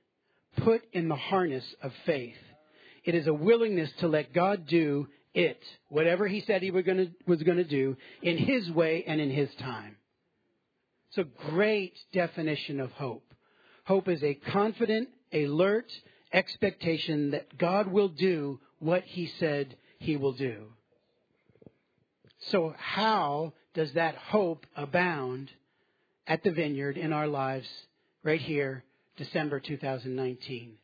put 0.58 0.82
in 0.92 1.08
the 1.08 1.16
harness 1.16 1.64
of 1.82 1.92
faith. 2.04 2.36
It 3.04 3.14
is 3.14 3.26
a 3.26 3.34
willingness 3.34 3.90
to 4.00 4.08
let 4.08 4.34
God 4.34 4.66
do 4.66 5.08
it, 5.34 5.62
whatever 5.88 6.28
he 6.28 6.42
said 6.42 6.62
he 6.62 6.70
was 6.70 6.84
going 6.84 7.56
to 7.56 7.64
do, 7.64 7.96
in 8.22 8.36
his 8.36 8.70
way 8.70 9.04
and 9.06 9.20
in 9.20 9.30
his 9.30 9.48
time. 9.56 9.96
It's 11.08 11.18
a 11.18 11.50
great 11.50 11.94
definition 12.12 12.80
of 12.80 12.92
hope. 12.92 13.24
Hope 13.84 14.08
is 14.08 14.22
a 14.22 14.34
confident, 14.34 15.08
alert 15.32 15.90
expectation 16.32 17.30
that 17.30 17.56
God 17.56 17.88
will 17.88 18.08
do 18.08 18.60
what 18.78 19.04
he 19.04 19.32
said 19.38 19.76
he 19.98 20.16
will 20.16 20.34
do. 20.34 20.66
So, 22.50 22.74
how 22.76 23.54
does 23.74 23.92
that 23.94 24.16
hope 24.16 24.66
abound 24.76 25.50
at 26.26 26.42
the 26.44 26.50
vineyard 26.50 26.98
in 26.98 27.12
our 27.12 27.26
lives 27.26 27.68
right 28.28 28.42
here, 28.42 28.84
December 29.16 29.58
2019? 29.58 30.74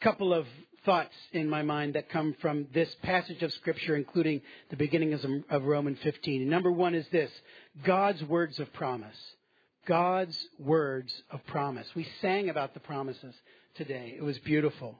Couple 0.00 0.32
of 0.32 0.46
thoughts 0.86 1.12
in 1.32 1.50
my 1.50 1.60
mind 1.60 1.96
that 1.96 2.08
come 2.08 2.34
from 2.40 2.66
this 2.72 2.88
passage 3.02 3.42
of 3.42 3.52
Scripture, 3.52 3.94
including 3.94 4.40
the 4.70 4.76
beginning 4.78 5.12
of 5.50 5.64
Romans 5.64 5.98
15. 6.02 6.48
number 6.48 6.72
one 6.72 6.94
is 6.94 7.06
this 7.12 7.30
God's 7.84 8.24
words 8.24 8.58
of 8.58 8.72
promise. 8.72 9.18
God's 9.86 10.38
words 10.58 11.12
of 11.30 11.44
promise. 11.44 11.86
We 11.94 12.08
sang 12.22 12.48
about 12.48 12.72
the 12.72 12.80
promises 12.80 13.34
today. 13.74 14.14
It 14.16 14.22
was 14.22 14.38
beautiful. 14.38 14.98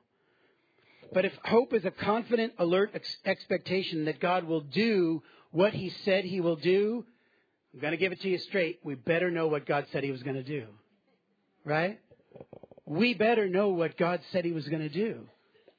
But 1.15 1.25
if 1.25 1.33
hope 1.43 1.73
is 1.73 1.87
a 1.87 1.91
confident, 1.91 2.53
alert 2.59 2.91
ex- 2.93 3.17
expectation 3.25 4.05
that 4.05 4.21
God 4.21 4.45
will 4.45 4.61
do 4.61 5.23
what 5.53 5.73
He 5.73 5.89
said 6.05 6.27
He 6.27 6.43
will 6.43 6.57
do, 6.57 7.07
I'm 7.75 7.81
going 7.81 7.93
to 7.93 7.97
give 7.97 8.13
it 8.13 8.21
to 8.23 8.29
you 8.29 8.39
straight. 8.39 8.81
We 8.85 8.95
better 8.95 9.31
know 9.31 9.49
what 9.49 9.67
God 9.67 9.87
said 9.93 10.05
He 10.05 10.11
was 10.11 10.23
going 10.23 10.37
to 10.37 10.43
do. 10.43 10.67
Right? 11.65 12.01
We 12.85 13.15
better 13.15 13.49
know 13.49 13.71
what 13.71 13.97
God 13.97 14.21
said 14.31 14.45
He 14.45 14.53
was 14.53 14.69
going 14.69 14.83
to 14.83 14.89
do. 14.89 15.27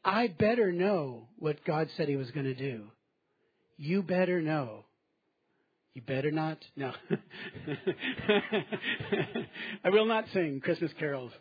I 0.03 0.27
better 0.27 0.71
know 0.71 1.27
what 1.38 1.63
God 1.65 1.89
said 1.95 2.09
He 2.09 2.15
was 2.15 2.31
going 2.31 2.45
to 2.45 2.55
do. 2.55 2.85
You 3.77 4.01
better 4.01 4.41
know. 4.41 4.85
You 5.93 6.01
better 6.01 6.31
not? 6.31 6.57
No. 6.75 6.91
I 9.83 9.89
will 9.89 10.07
not 10.07 10.25
sing 10.33 10.62
Christmas 10.62 10.91
carols. 10.97 11.31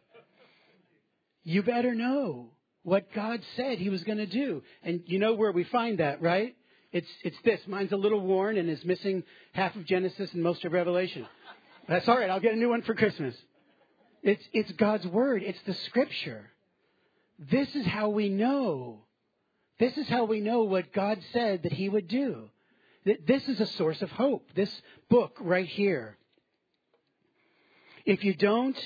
You 1.42 1.62
better 1.62 1.94
know 1.94 2.50
what 2.82 3.12
God 3.14 3.40
said 3.56 3.78
He 3.78 3.88
was 3.88 4.04
going 4.04 4.18
to 4.18 4.26
do. 4.26 4.62
And 4.82 5.02
you 5.06 5.18
know 5.18 5.32
where 5.32 5.52
we 5.52 5.64
find 5.64 5.99
that, 5.99 6.21
right? 6.21 6.54
It's, 6.93 7.09
it's 7.25 7.37
this. 7.45 7.61
Mine's 7.67 7.93
a 7.93 7.97
little 7.97 8.21
worn 8.21 8.59
and 8.59 8.69
is 8.69 8.85
missing 8.85 9.23
half 9.53 9.75
of 9.77 9.87
Genesis 9.87 10.33
and 10.35 10.43
most 10.43 10.65
of 10.65 10.73
Revelation. 10.73 11.27
That's 11.89 12.07
all 12.07 12.19
right. 12.19 12.29
I'll 12.29 12.41
get 12.41 12.53
a 12.53 12.59
new 12.59 12.69
one 12.69 12.83
for 12.83 12.95
Christmas. 12.95 13.35
It's, 14.23 14.45
it's 14.53 14.71
God's 14.73 15.07
Word. 15.07 15.43
It's 15.43 15.61
the 15.67 15.75
Scripture. 15.75 16.51
This 17.39 17.75
is 17.75 17.87
how 17.87 18.11
we 18.11 18.29
know. 18.29 19.01
This 19.81 19.97
is 19.97 20.09
how 20.09 20.25
we 20.25 20.41
know 20.41 20.63
what 20.63 20.93
God 20.93 21.19
said 21.33 21.65
that 21.65 21.73
He 21.73 21.89
would 21.89 22.09
do. 22.09 22.51
This 23.05 23.49
is 23.49 23.59
a 23.59 23.67
source 23.67 24.01
of 24.01 24.11
hope. 24.11 24.47
This 24.55 24.71
book 25.09 25.37
right 25.41 25.67
here. 25.67 26.19
If 28.05 28.23
you 28.23 28.35
don't 28.35 28.79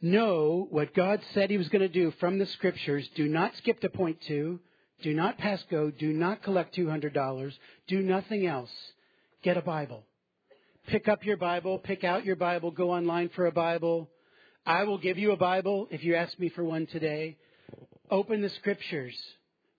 know 0.00 0.68
what 0.70 0.94
God 0.94 1.20
said 1.32 1.50
He 1.50 1.56
was 1.56 1.68
going 1.70 1.82
to 1.82 1.88
do 1.88 2.12
from 2.20 2.38
the 2.38 2.46
Scriptures, 2.46 3.08
do 3.16 3.26
not 3.26 3.56
skip 3.56 3.80
to 3.80 3.88
point 3.88 4.20
two. 4.20 4.60
Do 5.02 5.12
not 5.12 5.38
pass 5.38 5.62
go. 5.70 5.90
Do 5.90 6.12
not 6.12 6.42
collect 6.42 6.76
$200. 6.76 7.52
Do 7.88 8.02
nothing 8.02 8.46
else. 8.46 8.70
Get 9.42 9.56
a 9.56 9.62
Bible. 9.62 10.04
Pick 10.86 11.08
up 11.08 11.24
your 11.24 11.36
Bible. 11.36 11.78
Pick 11.78 12.04
out 12.04 12.24
your 12.24 12.36
Bible. 12.36 12.70
Go 12.70 12.90
online 12.90 13.30
for 13.30 13.46
a 13.46 13.52
Bible. 13.52 14.08
I 14.66 14.84
will 14.84 14.98
give 14.98 15.18
you 15.18 15.32
a 15.32 15.36
Bible 15.36 15.88
if 15.90 16.04
you 16.04 16.14
ask 16.14 16.38
me 16.38 16.48
for 16.48 16.64
one 16.64 16.86
today. 16.86 17.36
Open 18.10 18.40
the 18.40 18.48
Scriptures 18.50 19.16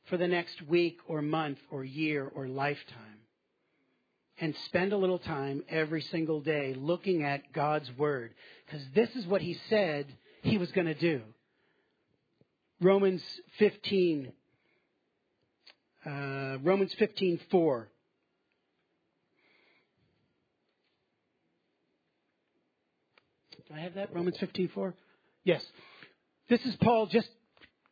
for 0.09 0.17
the 0.17 0.27
next 0.27 0.61
week 0.67 0.99
or 1.07 1.21
month 1.21 1.57
or 1.71 1.83
year 1.83 2.31
or 2.35 2.47
lifetime. 2.47 3.21
And 4.39 4.55
spend 4.65 4.93
a 4.93 4.97
little 4.97 5.19
time 5.19 5.63
every 5.69 6.01
single 6.01 6.41
day 6.41 6.75
looking 6.77 7.23
at 7.23 7.53
God's 7.53 7.89
Word. 7.97 8.33
Because 8.65 8.85
this 8.93 9.09
is 9.15 9.25
what 9.25 9.41
He 9.41 9.57
said 9.69 10.05
He 10.43 10.57
was 10.57 10.71
going 10.71 10.87
to 10.87 10.93
do. 10.93 11.21
Romans 12.81 13.23
15, 13.57 14.33
uh, 16.05 16.57
Romans 16.61 16.93
15, 16.99 17.39
4. 17.49 17.87
Do 23.67 23.73
I 23.73 23.79
have 23.79 23.95
that? 23.95 24.13
Romans 24.13 24.37
15, 24.37 24.69
4? 24.69 24.93
Yes. 25.43 25.65
This 26.49 26.63
is 26.65 26.75
Paul 26.75 27.07
just 27.07 27.29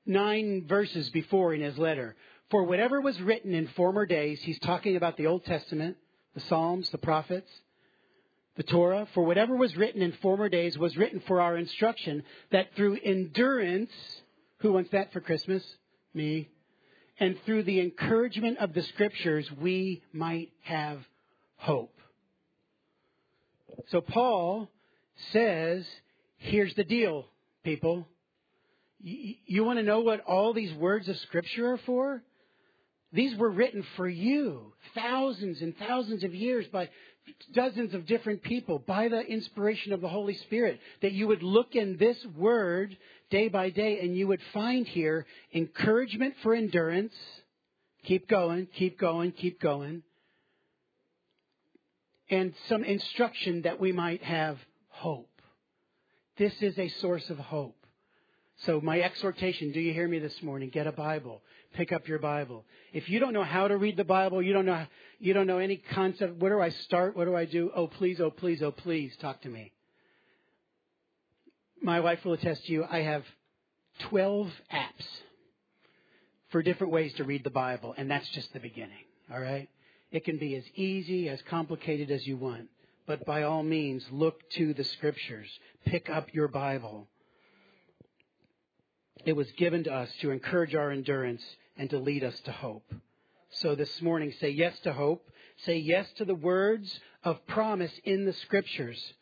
nine 0.05 0.65
verses 0.67 1.09
before 1.09 1.53
in 1.53 1.61
his 1.61 1.77
letter. 1.77 2.15
For 2.51 2.63
whatever 2.63 3.01
was 3.01 3.19
written 3.19 3.53
in 3.53 3.67
former 3.69 4.05
days, 4.05 4.39
he's 4.41 4.59
talking 4.59 4.95
about 4.95 5.17
the 5.17 5.25
Old 5.25 5.43
Testament, 5.45 5.97
the 6.35 6.41
Psalms, 6.41 6.89
the 6.91 6.99
prophets, 6.99 7.49
the 8.57 8.63
Torah. 8.63 9.07
For 9.15 9.23
whatever 9.23 9.55
was 9.55 9.75
written 9.75 10.03
in 10.03 10.11
former 10.21 10.49
days 10.49 10.77
was 10.77 10.95
written 10.95 11.21
for 11.21 11.41
our 11.41 11.57
instruction, 11.57 12.23
that 12.51 12.75
through 12.75 12.99
endurance, 13.03 13.91
who 14.59 14.73
wants 14.73 14.91
that 14.91 15.11
for 15.13 15.21
Christmas? 15.21 15.63
Me. 16.13 16.49
And 17.19 17.37
through 17.45 17.63
the 17.63 17.79
encouragement 17.79 18.57
of 18.57 18.73
the 18.73 18.81
scriptures, 18.81 19.49
we 19.51 20.01
might 20.11 20.51
have 20.63 20.99
hope. 21.57 21.95
So 23.87 24.01
Paul 24.01 24.69
says, 25.31 25.85
here's 26.37 26.73
the 26.75 26.83
deal, 26.83 27.25
people. 27.63 28.07
You, 28.99 29.63
want 29.65 29.79
to 29.79 29.83
know 29.83 29.99
what 29.99 30.21
all 30.21 30.53
these 30.53 30.73
words 30.73 31.09
of 31.09 31.17
Scripture 31.17 31.73
are 31.73 31.77
for? 31.77 32.23
These 33.13 33.37
were 33.37 33.51
written 33.51 33.85
for 33.95 34.09
you, 34.09 34.73
thousands 34.95 35.61
and 35.61 35.77
thousands 35.77 36.23
of 36.23 36.33
years 36.33 36.65
by 36.67 36.89
dozens 37.53 37.93
of 37.93 38.07
different 38.07 38.41
people, 38.41 38.79
by 38.79 39.07
the 39.07 39.21
inspiration 39.21 39.93
of 39.93 40.01
the 40.01 40.09
Holy 40.09 40.33
Spirit, 40.33 40.79
that 41.01 41.11
you 41.11 41.27
would 41.27 41.43
look 41.43 41.75
in 41.75 41.97
this 41.97 42.17
word 42.35 42.97
day 43.29 43.49
by 43.49 43.69
day 43.69 43.99
and 44.01 44.17
you 44.17 44.27
would 44.27 44.41
find 44.51 44.87
here 44.87 45.27
encouragement 45.53 46.33
for 46.41 46.55
endurance. 46.55 47.13
Keep 48.03 48.27
going, 48.27 48.67
keep 48.73 48.99
going, 48.99 49.31
keep 49.31 49.61
going. 49.61 50.01
And 52.29 52.53
some 52.67 52.83
instruction 52.83 53.61
that 53.61 53.79
we 53.79 53.91
might 53.91 54.23
have 54.23 54.57
hope. 54.89 55.29
This 56.37 56.53
is 56.61 56.77
a 56.79 56.89
source 56.89 57.29
of 57.29 57.37
hope. 57.37 57.82
So 58.57 58.79
my 58.81 59.01
exhortation, 59.01 59.71
do 59.71 59.79
you 59.79 59.93
hear 59.93 60.07
me 60.07 60.19
this 60.19 60.41
morning? 60.41 60.69
Get 60.69 60.87
a 60.87 60.91
Bible. 60.91 61.41
Pick 61.73 61.91
up 61.91 62.07
your 62.07 62.19
Bible. 62.19 62.65
If 62.93 63.09
you 63.09 63.19
don't 63.19 63.33
know 63.33 63.43
how 63.43 63.67
to 63.67 63.77
read 63.77 63.97
the 63.97 64.03
Bible, 64.03 64.41
you 64.41 64.53
don't 64.53 64.65
know, 64.65 64.85
you 65.19 65.33
don't 65.33 65.47
know 65.47 65.57
any 65.57 65.77
concept, 65.77 66.37
where 66.37 66.51
do 66.51 66.61
I 66.61 66.69
start? 66.69 67.17
What 67.17 67.25
do 67.25 67.35
I 67.35 67.45
do? 67.45 67.71
Oh, 67.75 67.87
please, 67.87 68.21
oh, 68.21 68.29
please, 68.29 68.61
oh, 68.61 68.71
please, 68.71 69.15
talk 69.17 69.41
to 69.41 69.49
me. 69.49 69.73
My 71.81 71.99
wife 71.99 72.23
will 72.23 72.33
attest 72.33 72.65
to 72.67 72.71
you, 72.71 72.85
I 72.89 72.99
have 72.99 73.25
12 73.99 74.49
apps 74.71 75.07
for 76.49 76.61
different 76.63 76.93
ways 76.93 77.13
to 77.15 77.23
read 77.23 77.43
the 77.43 77.49
Bible, 77.49 77.93
and 77.97 78.09
that's 78.09 78.29
just 78.29 78.53
the 78.53 78.59
beginning, 78.59 79.03
all 79.33 79.41
right? 79.41 79.67
It 80.11 80.23
can 80.23 80.37
be 80.37 80.55
as 80.55 80.63
easy, 80.75 81.27
as 81.27 81.41
complicated 81.49 82.11
as 82.11 82.25
you 82.25 82.37
want. 82.37 82.69
But 83.05 83.25
by 83.25 83.43
all 83.43 83.63
means, 83.63 84.05
look 84.11 84.49
to 84.51 84.73
the 84.73 84.83
scriptures. 84.83 85.49
Pick 85.85 86.09
up 86.09 86.33
your 86.33 86.47
Bible 86.47 87.09
it 89.25 89.33
was 89.33 89.51
given 89.53 89.83
to 89.85 89.93
us 89.93 90.09
to 90.21 90.31
encourage 90.31 90.75
our 90.75 90.91
endurance 90.91 91.43
and 91.77 91.89
to 91.89 91.97
lead 91.97 92.23
us 92.23 92.39
to 92.41 92.51
hope. 92.51 92.93
So 93.51 93.75
this 93.75 94.01
morning, 94.01 94.33
say 94.39 94.49
yes 94.49 94.77
to 94.83 94.93
hope. 94.93 95.29
Say 95.65 95.77
yes 95.77 96.07
to 96.17 96.25
the 96.25 96.35
words 96.35 96.99
of 97.23 97.45
promise 97.47 97.91
in 98.03 98.25
the 98.25 98.33
scriptures. 98.33 99.13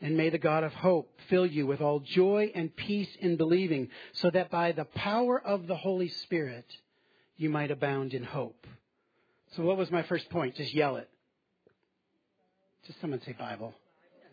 And 0.00 0.16
may 0.16 0.30
the 0.30 0.38
God 0.38 0.64
of 0.64 0.72
hope 0.72 1.08
fill 1.30 1.46
you 1.46 1.66
with 1.66 1.80
all 1.80 2.00
joy 2.00 2.50
and 2.54 2.74
peace 2.74 3.08
in 3.20 3.36
believing, 3.36 3.88
so 4.14 4.30
that 4.30 4.50
by 4.50 4.72
the 4.72 4.84
power 4.84 5.40
of 5.40 5.68
the 5.68 5.76
Holy 5.76 6.08
Spirit, 6.08 6.66
you 7.36 7.48
might 7.48 7.70
abound 7.70 8.12
in 8.12 8.24
hope. 8.24 8.66
So 9.56 9.62
what 9.62 9.76
was 9.76 9.90
my 9.92 10.02
first 10.02 10.28
point? 10.30 10.56
Just 10.56 10.74
yell 10.74 10.96
it. 10.96 11.08
Just 12.86 13.00
someone 13.00 13.20
say 13.24 13.32
Bible. 13.38 13.74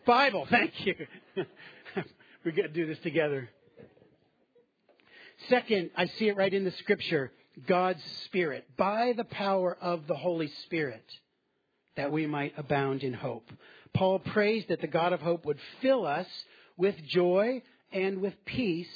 Bible, 0.04 0.46
thank 0.50 0.72
you. 0.84 0.94
we 2.44 2.50
got 2.50 2.62
to 2.62 2.68
do 2.68 2.86
this 2.86 2.98
together. 2.98 3.48
Second, 5.48 5.90
I 5.96 6.06
see 6.06 6.28
it 6.28 6.36
right 6.36 6.52
in 6.52 6.64
the 6.64 6.72
scripture 6.72 7.32
God's 7.66 8.02
Spirit, 8.24 8.64
by 8.76 9.12
the 9.16 9.24
power 9.24 9.76
of 9.80 10.06
the 10.06 10.14
Holy 10.14 10.48
Spirit, 10.64 11.04
that 11.96 12.12
we 12.12 12.26
might 12.26 12.54
abound 12.56 13.02
in 13.02 13.12
hope. 13.12 13.50
Paul 13.92 14.18
prays 14.18 14.64
that 14.68 14.80
the 14.80 14.86
God 14.86 15.12
of 15.12 15.20
hope 15.20 15.44
would 15.44 15.58
fill 15.80 16.06
us 16.06 16.28
with 16.76 16.94
joy 17.06 17.62
and 17.92 18.20
with 18.20 18.34
peace 18.44 18.88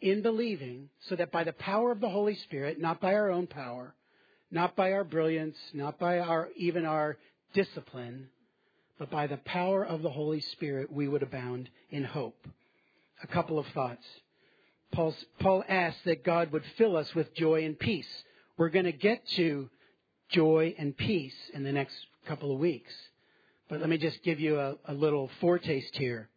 in 0.00 0.22
believing, 0.22 0.88
so 1.08 1.16
that 1.16 1.30
by 1.30 1.44
the 1.44 1.52
power 1.52 1.90
of 1.92 2.00
the 2.00 2.08
Holy 2.08 2.34
Spirit, 2.34 2.80
not 2.80 3.00
by 3.00 3.14
our 3.14 3.30
own 3.30 3.46
power, 3.46 3.94
not 4.50 4.76
by 4.76 4.92
our 4.92 5.04
brilliance, 5.04 5.56
not 5.72 5.98
by 5.98 6.18
our, 6.18 6.48
even 6.56 6.84
our 6.84 7.16
discipline, 7.52 8.28
but 8.98 9.10
by 9.10 9.26
the 9.26 9.36
power 9.38 9.84
of 9.84 10.02
the 10.02 10.10
Holy 10.10 10.40
Spirit, 10.40 10.92
we 10.92 11.08
would 11.08 11.22
abound 11.22 11.68
in 11.90 12.04
hope. 12.04 12.46
A 13.22 13.26
couple 13.26 13.58
of 13.58 13.66
thoughts. 13.68 14.04
Paul's, 14.92 15.16
Paul 15.40 15.64
asks 15.68 16.00
that 16.04 16.24
God 16.24 16.52
would 16.52 16.64
fill 16.78 16.96
us 16.96 17.14
with 17.14 17.34
joy 17.34 17.64
and 17.64 17.78
peace. 17.78 18.08
We're 18.56 18.70
going 18.70 18.84
to 18.86 18.92
get 18.92 19.26
to 19.36 19.68
joy 20.30 20.74
and 20.78 20.96
peace 20.96 21.34
in 21.52 21.64
the 21.64 21.72
next 21.72 21.94
couple 22.26 22.52
of 22.52 22.58
weeks. 22.58 22.92
But 23.68 23.80
let 23.80 23.88
me 23.88 23.98
just 23.98 24.22
give 24.22 24.40
you 24.40 24.58
a, 24.58 24.76
a 24.86 24.94
little 24.94 25.30
foretaste 25.40 25.96
here. 25.96 26.28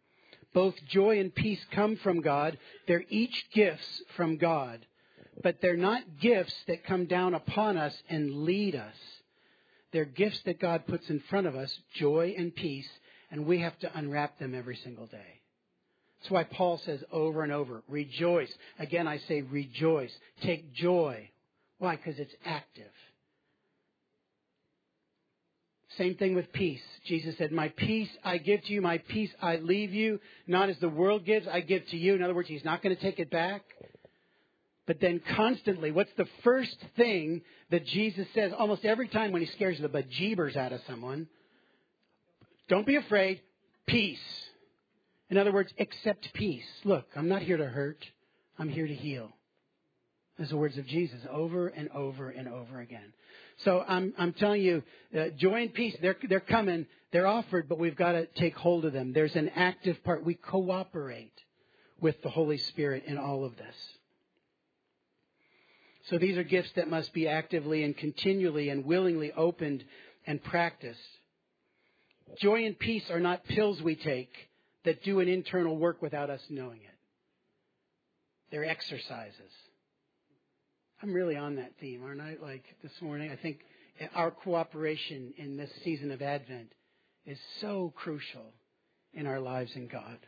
Both 0.52 0.74
joy 0.88 1.20
and 1.20 1.34
peace 1.34 1.64
come 1.70 1.96
from 1.96 2.20
God. 2.20 2.58
They're 2.88 3.04
each 3.08 3.46
gifts 3.52 4.02
from 4.16 4.36
God. 4.36 4.84
But 5.42 5.60
they're 5.62 5.76
not 5.76 6.18
gifts 6.20 6.54
that 6.66 6.84
come 6.84 7.06
down 7.06 7.34
upon 7.34 7.76
us 7.76 7.94
and 8.08 8.42
lead 8.42 8.74
us. 8.74 8.96
They're 9.92 10.04
gifts 10.04 10.40
that 10.44 10.60
God 10.60 10.86
puts 10.86 11.08
in 11.08 11.20
front 11.30 11.46
of 11.46 11.56
us, 11.56 11.76
joy 11.94 12.34
and 12.36 12.54
peace, 12.54 12.88
and 13.30 13.46
we 13.46 13.60
have 13.60 13.78
to 13.80 13.98
unwrap 13.98 14.38
them 14.38 14.54
every 14.54 14.76
single 14.76 15.06
day. 15.06 15.39
That's 16.20 16.30
why 16.30 16.44
Paul 16.44 16.78
says 16.84 17.02
over 17.10 17.42
and 17.42 17.52
over, 17.52 17.82
rejoice. 17.88 18.52
Again, 18.78 19.08
I 19.08 19.18
say 19.18 19.42
rejoice. 19.42 20.12
Take 20.42 20.72
joy. 20.74 21.30
Why? 21.78 21.96
Because 21.96 22.18
it's 22.18 22.34
active. 22.44 22.90
Same 25.96 26.14
thing 26.14 26.34
with 26.34 26.52
peace. 26.52 26.82
Jesus 27.06 27.36
said, 27.38 27.52
My 27.52 27.68
peace 27.68 28.10
I 28.22 28.38
give 28.38 28.62
to 28.64 28.72
you, 28.72 28.80
my 28.80 28.98
peace 28.98 29.30
I 29.40 29.56
leave 29.56 29.92
you. 29.92 30.20
Not 30.46 30.68
as 30.68 30.78
the 30.78 30.88
world 30.88 31.24
gives, 31.24 31.48
I 31.48 31.60
give 31.60 31.86
to 31.88 31.96
you. 31.96 32.14
In 32.14 32.22
other 32.22 32.34
words, 32.34 32.48
he's 32.48 32.64
not 32.64 32.82
going 32.82 32.94
to 32.94 33.02
take 33.02 33.18
it 33.18 33.30
back. 33.30 33.62
But 34.86 35.00
then 35.00 35.20
constantly, 35.36 35.90
what's 35.90 36.12
the 36.16 36.28
first 36.44 36.76
thing 36.96 37.42
that 37.70 37.86
Jesus 37.86 38.26
says 38.34 38.52
almost 38.56 38.84
every 38.84 39.08
time 39.08 39.32
when 39.32 39.40
he 39.40 39.48
scares 39.48 39.78
the 39.80 39.88
bejeebers 39.88 40.56
out 40.56 40.72
of 40.72 40.80
someone? 40.86 41.28
Don't 42.68 42.86
be 42.86 42.96
afraid. 42.96 43.40
Peace. 43.86 44.18
In 45.30 45.38
other 45.38 45.52
words, 45.52 45.72
accept 45.78 46.32
peace. 46.34 46.66
Look, 46.84 47.06
I'm 47.14 47.28
not 47.28 47.42
here 47.42 47.56
to 47.56 47.66
hurt. 47.66 48.04
I'm 48.58 48.68
here 48.68 48.86
to 48.86 48.94
heal. 48.94 49.30
Those 50.36 50.48
are 50.48 50.50
the 50.50 50.56
words 50.56 50.78
of 50.78 50.86
Jesus 50.86 51.20
over 51.30 51.68
and 51.68 51.88
over 51.90 52.30
and 52.30 52.48
over 52.48 52.80
again. 52.80 53.12
So 53.58 53.84
I'm, 53.86 54.12
I'm 54.18 54.32
telling 54.32 54.62
you, 54.62 54.82
uh, 55.16 55.28
joy 55.36 55.62
and 55.62 55.74
peace, 55.74 55.96
they're, 56.00 56.16
they're 56.28 56.40
coming, 56.40 56.86
they're 57.12 57.26
offered, 57.26 57.68
but 57.68 57.78
we've 57.78 57.96
got 57.96 58.12
to 58.12 58.26
take 58.26 58.56
hold 58.56 58.84
of 58.84 58.92
them. 58.92 59.12
There's 59.12 59.36
an 59.36 59.50
active 59.50 60.02
part. 60.02 60.24
We 60.24 60.34
cooperate 60.34 61.34
with 62.00 62.20
the 62.22 62.30
Holy 62.30 62.56
Spirit 62.56 63.04
in 63.06 63.18
all 63.18 63.44
of 63.44 63.56
this. 63.56 63.76
So 66.08 66.18
these 66.18 66.38
are 66.38 66.42
gifts 66.42 66.72
that 66.74 66.88
must 66.88 67.12
be 67.12 67.28
actively 67.28 67.84
and 67.84 67.96
continually 67.96 68.70
and 68.70 68.84
willingly 68.84 69.30
opened 69.32 69.84
and 70.26 70.42
practiced. 70.42 70.98
Joy 72.40 72.64
and 72.64 72.78
peace 72.78 73.10
are 73.10 73.20
not 73.20 73.44
pills 73.44 73.82
we 73.82 73.94
take 73.94 74.32
that 74.84 75.02
do 75.02 75.20
an 75.20 75.28
internal 75.28 75.76
work 75.76 76.00
without 76.02 76.30
us 76.30 76.40
knowing 76.48 76.78
it. 76.78 76.98
They're 78.50 78.64
exercises. 78.64 79.52
I'm 81.02 81.12
really 81.12 81.36
on 81.36 81.56
that 81.56 81.72
theme, 81.80 82.02
aren't 82.04 82.20
I? 82.20 82.36
Like 82.40 82.64
this 82.82 82.92
morning, 83.00 83.30
I 83.30 83.36
think 83.36 83.60
our 84.14 84.30
cooperation 84.30 85.32
in 85.36 85.56
this 85.56 85.70
season 85.84 86.10
of 86.10 86.22
Advent 86.22 86.72
is 87.26 87.38
so 87.60 87.92
crucial 87.96 88.52
in 89.14 89.26
our 89.26 89.40
lives 89.40 89.72
in 89.74 89.86
God. 89.86 90.18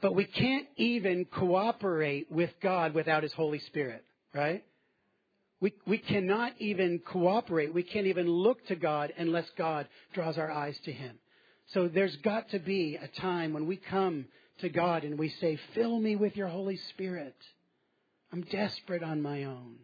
But 0.00 0.14
we 0.14 0.24
can't 0.24 0.66
even 0.76 1.26
cooperate 1.26 2.30
with 2.30 2.50
God 2.62 2.94
without 2.94 3.22
His 3.22 3.32
Holy 3.32 3.58
Spirit, 3.58 4.04
right? 4.34 4.64
We, 5.60 5.74
we 5.86 5.98
cannot 5.98 6.52
even 6.58 7.00
cooperate. 7.00 7.74
We 7.74 7.82
can't 7.82 8.06
even 8.06 8.28
look 8.28 8.64
to 8.66 8.76
God 8.76 9.12
unless 9.18 9.48
God 9.58 9.86
draws 10.14 10.38
our 10.38 10.50
eyes 10.50 10.78
to 10.84 10.92
Him. 10.92 11.18
So 11.72 11.88
there's 11.88 12.16
got 12.16 12.50
to 12.50 12.58
be 12.58 12.96
a 12.96 13.08
time 13.20 13.52
when 13.52 13.66
we 13.66 13.76
come 13.76 14.26
to 14.58 14.68
God 14.68 15.04
and 15.04 15.18
we 15.18 15.28
say, 15.28 15.58
Fill 15.74 15.98
me 15.98 16.16
with 16.16 16.36
your 16.36 16.48
Holy 16.48 16.76
Spirit. 16.76 17.36
I'm 18.32 18.42
desperate 18.42 19.02
on 19.02 19.22
my 19.22 19.44
own. 19.44 19.76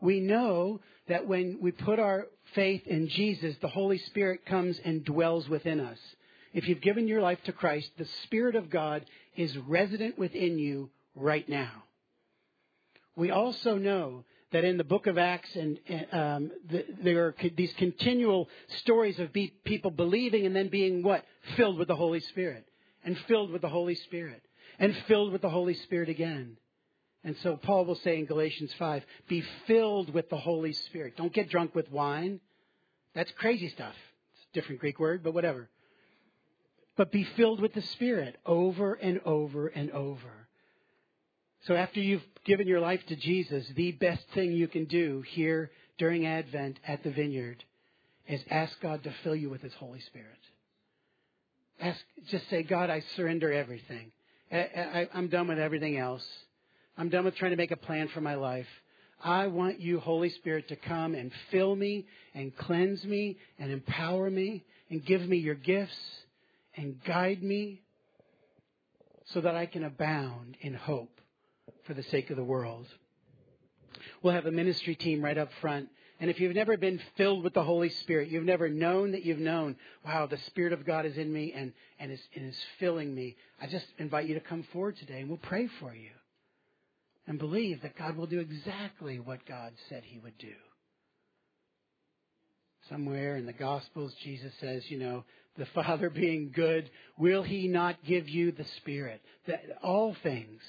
We 0.00 0.20
know 0.20 0.80
that 1.08 1.26
when 1.26 1.58
we 1.60 1.70
put 1.70 1.98
our 1.98 2.26
faith 2.54 2.86
in 2.86 3.08
Jesus, 3.08 3.56
the 3.60 3.68
Holy 3.68 3.98
Spirit 3.98 4.44
comes 4.44 4.78
and 4.84 5.04
dwells 5.04 5.48
within 5.48 5.80
us. 5.80 5.98
If 6.52 6.68
you've 6.68 6.80
given 6.80 7.08
your 7.08 7.20
life 7.20 7.42
to 7.44 7.52
Christ, 7.52 7.90
the 7.96 8.08
Spirit 8.24 8.54
of 8.54 8.70
God 8.70 9.04
is 9.36 9.56
resident 9.58 10.18
within 10.18 10.58
you 10.58 10.90
right 11.14 11.48
now. 11.48 11.84
We 13.16 13.30
also 13.30 13.76
know 13.76 14.24
that 14.54 14.64
in 14.64 14.76
the 14.76 14.84
book 14.84 15.06
of 15.06 15.18
Acts, 15.18 15.54
and 15.56 15.78
um, 16.12 16.50
the, 16.68 16.84
there 17.02 17.26
are 17.26 17.34
these 17.56 17.72
continual 17.74 18.48
stories 18.78 19.18
of 19.18 19.32
be, 19.32 19.52
people 19.64 19.90
believing 19.90 20.46
and 20.46 20.54
then 20.54 20.68
being 20.68 21.02
what? 21.02 21.24
Filled 21.56 21.76
with 21.76 21.88
the 21.88 21.96
Holy 21.96 22.20
Spirit. 22.20 22.66
And 23.04 23.18
filled 23.28 23.50
with 23.50 23.62
the 23.62 23.68
Holy 23.68 23.96
Spirit. 23.96 24.42
And 24.78 24.96
filled 25.08 25.32
with 25.32 25.42
the 25.42 25.50
Holy 25.50 25.74
Spirit 25.74 26.08
again. 26.08 26.56
And 27.24 27.36
so 27.42 27.56
Paul 27.56 27.84
will 27.84 27.96
say 27.96 28.18
in 28.18 28.26
Galatians 28.26 28.72
5, 28.78 29.02
be 29.28 29.42
filled 29.66 30.12
with 30.12 30.30
the 30.30 30.36
Holy 30.36 30.72
Spirit. 30.72 31.16
Don't 31.16 31.32
get 31.32 31.50
drunk 31.50 31.74
with 31.74 31.90
wine. 31.90 32.40
That's 33.14 33.32
crazy 33.32 33.68
stuff. 33.70 33.94
It's 34.34 34.46
a 34.52 34.54
different 34.54 34.80
Greek 34.80 35.00
word, 35.00 35.22
but 35.24 35.34
whatever. 35.34 35.68
But 36.96 37.10
be 37.10 37.24
filled 37.36 37.60
with 37.60 37.74
the 37.74 37.82
Spirit 37.82 38.36
over 38.46 38.94
and 38.94 39.20
over 39.24 39.66
and 39.66 39.90
over. 39.90 40.43
So 41.66 41.74
after 41.74 41.98
you've 42.00 42.22
given 42.44 42.68
your 42.68 42.80
life 42.80 43.00
to 43.06 43.16
Jesus, 43.16 43.66
the 43.74 43.92
best 43.92 44.22
thing 44.34 44.52
you 44.52 44.68
can 44.68 44.84
do 44.84 45.22
here 45.30 45.70
during 45.98 46.26
Advent 46.26 46.78
at 46.86 47.02
the 47.02 47.10
vineyard 47.10 47.64
is 48.28 48.42
ask 48.50 48.78
God 48.80 49.02
to 49.04 49.14
fill 49.22 49.34
you 49.34 49.48
with 49.48 49.62
His 49.62 49.72
Holy 49.74 50.00
Spirit. 50.00 50.28
Ask, 51.80 52.00
just 52.30 52.48
say, 52.50 52.62
God, 52.62 52.90
I 52.90 53.02
surrender 53.16 53.50
everything. 53.50 54.12
I, 54.52 55.08
am 55.14 55.28
done 55.28 55.48
with 55.48 55.58
everything 55.58 55.96
else. 55.96 56.24
I'm 56.98 57.08
done 57.08 57.24
with 57.24 57.36
trying 57.36 57.52
to 57.52 57.56
make 57.56 57.70
a 57.70 57.76
plan 57.76 58.08
for 58.08 58.20
my 58.20 58.34
life. 58.34 58.66
I 59.22 59.46
want 59.46 59.80
you, 59.80 60.00
Holy 60.00 60.28
Spirit, 60.28 60.68
to 60.68 60.76
come 60.76 61.14
and 61.14 61.32
fill 61.50 61.74
me 61.74 62.06
and 62.34 62.54
cleanse 62.54 63.02
me 63.04 63.38
and 63.58 63.72
empower 63.72 64.30
me 64.30 64.64
and 64.90 65.04
give 65.04 65.22
me 65.22 65.38
your 65.38 65.54
gifts 65.54 65.96
and 66.76 67.02
guide 67.04 67.42
me 67.42 67.80
so 69.32 69.40
that 69.40 69.54
I 69.54 69.64
can 69.64 69.84
abound 69.84 70.58
in 70.60 70.74
hope 70.74 71.20
for 71.84 71.94
the 71.94 72.02
sake 72.04 72.30
of 72.30 72.36
the 72.36 72.44
world. 72.44 72.86
We'll 74.22 74.34
have 74.34 74.46
a 74.46 74.50
ministry 74.50 74.94
team 74.94 75.22
right 75.22 75.38
up 75.38 75.50
front. 75.60 75.88
And 76.20 76.30
if 76.30 76.40
you've 76.40 76.54
never 76.54 76.76
been 76.76 77.00
filled 77.16 77.42
with 77.42 77.54
the 77.54 77.64
Holy 77.64 77.90
Spirit, 77.90 78.28
you've 78.28 78.44
never 78.44 78.68
known 78.68 79.12
that 79.12 79.24
you've 79.24 79.38
known, 79.38 79.76
wow, 80.04 80.26
the 80.26 80.38
Spirit 80.38 80.72
of 80.72 80.86
God 80.86 81.06
is 81.06 81.16
in 81.16 81.32
me 81.32 81.52
and, 81.52 81.72
and, 81.98 82.12
is, 82.12 82.20
and 82.34 82.48
is 82.48 82.58
filling 82.78 83.14
me, 83.14 83.36
I 83.60 83.66
just 83.66 83.86
invite 83.98 84.26
you 84.26 84.34
to 84.34 84.40
come 84.40 84.62
forward 84.72 84.96
today 84.96 85.20
and 85.20 85.28
we'll 85.28 85.38
pray 85.38 85.68
for 85.80 85.94
you 85.94 86.10
and 87.26 87.38
believe 87.38 87.82
that 87.82 87.96
God 87.96 88.16
will 88.16 88.26
do 88.26 88.40
exactly 88.40 89.18
what 89.18 89.44
God 89.46 89.72
said 89.88 90.02
he 90.04 90.18
would 90.18 90.38
do. 90.38 90.54
Somewhere 92.88 93.36
in 93.36 93.46
the 93.46 93.52
Gospels, 93.52 94.14
Jesus 94.22 94.52
says, 94.60 94.90
you 94.90 94.98
know, 94.98 95.24
the 95.56 95.66
Father 95.66 96.10
being 96.10 96.52
good, 96.54 96.90
will 97.16 97.42
he 97.42 97.66
not 97.66 98.04
give 98.04 98.28
you 98.28 98.52
the 98.52 98.64
Spirit? 98.76 99.22
That 99.46 99.62
all 99.82 100.14
things. 100.22 100.60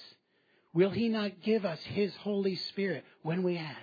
Will 0.75 0.89
he 0.89 1.07
not 1.07 1.41
give 1.41 1.63
us 1.63 1.79
his 1.85 2.13
Holy 2.17 2.57
Spirit 2.57 3.05
when 3.23 3.43
we 3.43 3.57
ask? 3.57 3.79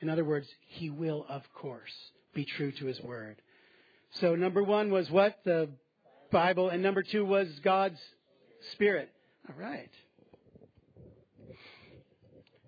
In 0.00 0.08
other 0.08 0.24
words, 0.24 0.46
he 0.68 0.90
will, 0.90 1.26
of 1.28 1.42
course, 1.52 1.90
be 2.32 2.44
true 2.44 2.70
to 2.70 2.86
his 2.86 3.00
word. 3.00 3.42
So 4.20 4.36
number 4.36 4.62
one 4.62 4.92
was 4.92 5.10
what? 5.10 5.40
The 5.44 5.68
Bible. 6.30 6.68
And 6.68 6.84
number 6.84 7.02
two 7.02 7.24
was 7.24 7.48
God's 7.64 8.00
Spirit. 8.72 9.10
All 9.48 9.56
right. 9.60 9.90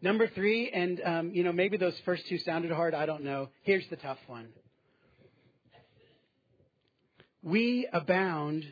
Number 0.03 0.27
three, 0.27 0.69
and 0.71 1.01
um, 1.05 1.31
you 1.33 1.45
know 1.45 1.53
maybe 1.53 1.77
those 1.77 1.95
first 2.05 2.27
two 2.27 2.39
sounded 2.39 2.73
hard. 2.73 2.93
I 2.93 3.07
don't 3.07 3.23
know. 3.23 3.51
Here's 3.63 3.87
the 3.91 3.97
tough 3.97 4.19
one. 4.27 4.49
We 7.45 7.87
abound 7.93 8.65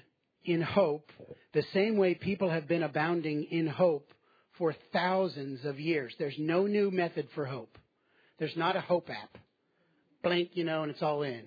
in 0.44 0.60
hope 0.60 1.12
the 1.52 1.64
same 1.72 1.96
way 1.96 2.14
people 2.14 2.50
have 2.50 2.68
been 2.68 2.82
abounding 2.82 3.44
in 3.44 3.66
hope 3.66 4.12
for 4.52 4.74
thousands 4.92 5.64
of 5.64 5.80
years. 5.80 6.14
There's 6.18 6.38
no 6.38 6.66
new 6.66 6.90
method 6.90 7.28
for 7.34 7.46
hope. 7.46 7.76
There's 8.38 8.56
not 8.56 8.76
a 8.76 8.80
hope 8.80 9.10
app. 9.10 9.38
Blank, 10.22 10.50
you 10.54 10.64
know, 10.64 10.82
and 10.82 10.90
it's 10.90 11.02
all 11.02 11.22
in. 11.22 11.42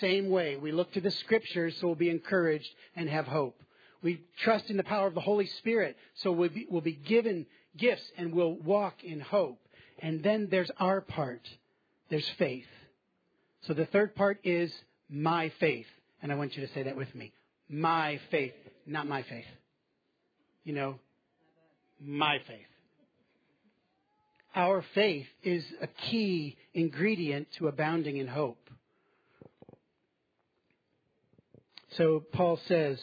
Same 0.00 0.30
way, 0.30 0.56
we 0.56 0.72
look 0.72 0.92
to 0.92 1.00
the 1.00 1.10
scriptures 1.10 1.76
so 1.78 1.88
we'll 1.88 1.96
be 1.96 2.08
encouraged 2.08 2.68
and 2.96 3.08
have 3.08 3.26
hope. 3.26 3.60
We 4.02 4.22
trust 4.38 4.70
in 4.70 4.76
the 4.76 4.84
power 4.84 5.06
of 5.06 5.14
the 5.14 5.20
Holy 5.20 5.46
Spirit 5.46 5.96
so 6.14 6.32
we'll 6.32 6.48
be, 6.48 6.66
we'll 6.70 6.80
be 6.80 6.92
given 6.92 7.46
gifts 7.76 8.10
and 8.16 8.32
we'll 8.32 8.54
walk 8.54 9.02
in 9.04 9.20
hope. 9.20 9.58
And 9.98 10.22
then 10.22 10.48
there's 10.50 10.70
our 10.78 11.00
part. 11.00 11.48
There's 12.10 12.28
faith. 12.30 12.66
So 13.62 13.74
the 13.74 13.86
third 13.86 14.14
part 14.14 14.40
is 14.44 14.72
my 15.08 15.50
faith. 15.60 15.86
And 16.20 16.32
I 16.32 16.36
want 16.36 16.56
you 16.56 16.66
to 16.66 16.72
say 16.72 16.84
that 16.84 16.96
with 16.96 17.14
me. 17.14 17.32
My 17.68 18.20
faith, 18.30 18.54
not 18.86 19.06
my 19.06 19.22
faith. 19.22 19.44
You 20.64 20.74
know, 20.74 20.98
my 22.00 22.38
faith. 22.46 22.66
Our 24.54 24.84
faith 24.94 25.26
is 25.42 25.64
a 25.80 25.86
key 25.86 26.58
ingredient 26.74 27.48
to 27.58 27.68
abounding 27.68 28.18
in 28.18 28.26
hope. 28.26 28.58
So 31.96 32.22
Paul 32.32 32.58
says, 32.66 32.98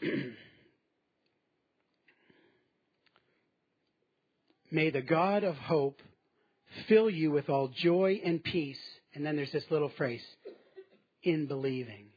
May 4.70 4.90
the 4.90 5.02
God 5.02 5.42
of 5.44 5.56
hope 5.56 6.00
fill 6.88 7.10
you 7.10 7.30
with 7.32 7.48
all 7.48 7.68
joy 7.68 8.20
and 8.24 8.42
peace. 8.42 8.80
And 9.14 9.26
then 9.26 9.36
there's 9.36 9.52
this 9.52 9.64
little 9.70 9.90
phrase, 9.96 10.22
in 11.22 11.46
believing. 11.46 12.09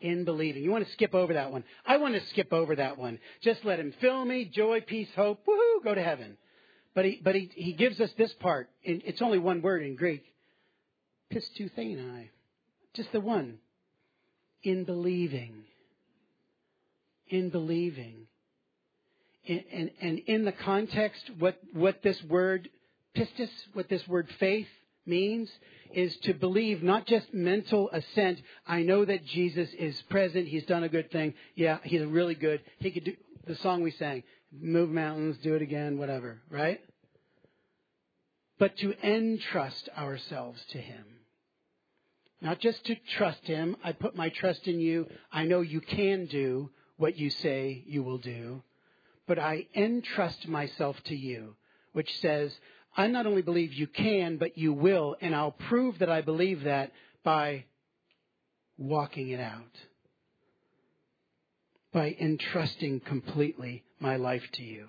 In 0.00 0.24
believing. 0.24 0.62
You 0.62 0.70
want 0.70 0.86
to 0.86 0.92
skip 0.92 1.14
over 1.14 1.32
that 1.34 1.50
one. 1.50 1.64
I 1.86 1.96
want 1.96 2.14
to 2.14 2.26
skip 2.28 2.52
over 2.52 2.76
that 2.76 2.98
one. 2.98 3.18
Just 3.42 3.64
let 3.64 3.80
him 3.80 3.94
fill 4.00 4.24
me, 4.24 4.44
joy, 4.44 4.82
peace, 4.82 5.08
hope, 5.16 5.46
woohoo, 5.46 5.84
go 5.84 5.94
to 5.94 6.02
heaven. 6.02 6.36
But 6.94 7.06
he, 7.06 7.20
but 7.22 7.34
he, 7.34 7.50
he 7.54 7.72
gives 7.72 7.98
us 8.00 8.10
this 8.18 8.32
part. 8.34 8.68
It's 8.82 9.22
only 9.22 9.38
one 9.38 9.62
word 9.62 9.82
in 9.82 9.96
Greek. 9.96 10.24
Pisteuthani. 11.32 12.28
Just 12.94 13.10
the 13.12 13.20
one. 13.20 13.58
In 14.62 14.84
believing. 14.84 15.64
In 17.28 17.50
believing. 17.50 18.26
And, 19.48 19.64
and, 19.72 19.90
and 20.00 20.18
in 20.20 20.44
the 20.44 20.52
context, 20.52 21.30
what, 21.38 21.58
what 21.72 22.02
this 22.02 22.22
word 22.24 22.68
pistis, 23.16 23.50
what 23.72 23.88
this 23.88 24.06
word 24.06 24.28
faith 24.38 24.68
means, 25.06 25.50
is 25.92 26.16
to 26.18 26.34
believe 26.34 26.82
not 26.82 27.06
just 27.06 27.32
mental 27.32 27.88
assent. 27.90 28.40
I 28.66 28.82
know 28.82 29.04
that 29.04 29.24
Jesus 29.24 29.68
is 29.78 30.00
present. 30.02 30.48
He's 30.48 30.66
done 30.66 30.84
a 30.84 30.88
good 30.88 31.10
thing. 31.10 31.34
Yeah, 31.54 31.78
he's 31.82 32.02
really 32.04 32.34
good. 32.34 32.60
He 32.78 32.90
could 32.90 33.04
do 33.04 33.16
the 33.46 33.56
song 33.56 33.82
we 33.82 33.92
sang, 33.92 34.24
move 34.52 34.90
mountains, 34.90 35.38
do 35.42 35.54
it 35.54 35.62
again, 35.62 35.98
whatever, 35.98 36.42
right? 36.50 36.80
But 38.58 38.76
to 38.78 38.94
entrust 39.06 39.88
ourselves 39.96 40.60
to 40.70 40.78
Him. 40.78 41.04
Not 42.40 42.60
just 42.60 42.84
to 42.86 42.96
trust 43.16 43.46
Him. 43.46 43.76
I 43.84 43.92
put 43.92 44.16
my 44.16 44.28
trust 44.30 44.66
in 44.66 44.80
you. 44.80 45.06
I 45.32 45.44
know 45.44 45.60
you 45.60 45.80
can 45.80 46.26
do 46.26 46.70
what 46.96 47.16
you 47.16 47.30
say 47.30 47.84
you 47.86 48.02
will 48.02 48.18
do. 48.18 48.62
But 49.26 49.38
I 49.38 49.66
entrust 49.74 50.46
myself 50.48 50.96
to 51.04 51.16
you, 51.16 51.56
which 51.92 52.20
says, 52.20 52.52
I 52.96 53.08
not 53.08 53.26
only 53.26 53.42
believe 53.42 53.74
you 53.74 53.86
can, 53.86 54.38
but 54.38 54.56
you 54.56 54.72
will, 54.72 55.16
and 55.20 55.34
I'll 55.34 55.52
prove 55.68 55.98
that 55.98 56.08
I 56.08 56.22
believe 56.22 56.64
that 56.64 56.92
by 57.22 57.64
walking 58.78 59.28
it 59.28 59.40
out. 59.40 59.62
By 61.92 62.16
entrusting 62.18 63.00
completely 63.00 63.84
my 64.00 64.16
life 64.16 64.42
to 64.54 64.62
you. 64.62 64.88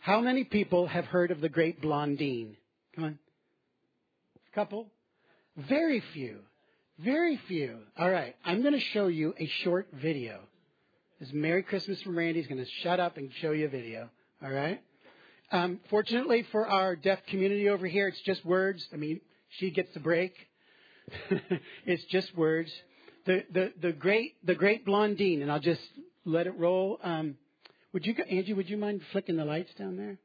How 0.00 0.20
many 0.20 0.44
people 0.44 0.86
have 0.88 1.04
heard 1.04 1.30
of 1.30 1.40
the 1.40 1.48
great 1.48 1.80
Blondin? 1.80 2.56
Come 2.94 3.04
on. 3.04 3.18
A 4.50 4.54
couple? 4.54 4.88
Very 5.56 6.02
few. 6.12 6.38
Very 6.98 7.40
few. 7.46 7.78
All 7.96 8.10
right. 8.10 8.34
I'm 8.44 8.62
going 8.62 8.74
to 8.74 8.80
show 8.80 9.06
you 9.08 9.34
a 9.38 9.46
short 9.62 9.88
video. 9.92 10.40
This 11.20 11.28
is 11.28 11.34
Merry 11.34 11.62
Christmas 11.62 12.00
from 12.02 12.16
Randy. 12.16 12.40
He's 12.40 12.48
going 12.48 12.64
to 12.64 12.70
shut 12.82 13.00
up 13.00 13.16
and 13.16 13.30
show 13.40 13.52
you 13.52 13.66
a 13.66 13.68
video. 13.68 14.08
All 14.42 14.50
right. 14.50 14.80
Um, 15.50 15.80
fortunately 15.88 16.44
for 16.52 16.66
our 16.66 16.94
deaf 16.94 17.18
community 17.30 17.68
over 17.68 17.86
here, 17.86 18.08
it's 18.08 18.20
just 18.24 18.44
words. 18.44 18.86
I 18.92 18.96
mean, 18.96 19.20
she 19.58 19.70
gets 19.70 19.92
the 19.94 20.00
break. 20.00 20.34
it's 21.86 22.04
just 22.10 22.36
words. 22.36 22.70
The, 23.26 23.44
the, 23.52 23.72
the 23.80 23.92
great, 23.92 24.34
the 24.46 24.54
great 24.54 24.84
Blondin, 24.84 25.42
and 25.42 25.50
I'll 25.50 25.60
just 25.60 25.80
let 26.24 26.46
it 26.46 26.58
roll. 26.58 26.98
Um, 27.02 27.36
would 27.92 28.04
you, 28.04 28.14
Angie, 28.30 28.52
would 28.52 28.68
you 28.68 28.76
mind 28.76 29.00
flicking 29.12 29.36
the 29.36 29.44
lights 29.44 29.72
down 29.78 29.96
there? 29.96 30.18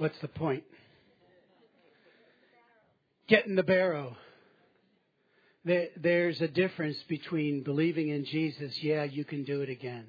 What's 0.00 0.18
the 0.22 0.28
point? 0.28 0.64
Get 3.28 3.44
in 3.44 3.54
the 3.54 3.62
barrow. 3.62 4.16
there's 5.62 6.40
a 6.40 6.48
difference 6.48 6.96
between 7.06 7.62
believing 7.64 8.08
in 8.08 8.24
Jesus, 8.24 8.82
yeah, 8.82 9.04
you 9.04 9.26
can 9.26 9.44
do 9.44 9.60
it 9.60 9.68
again, 9.68 10.06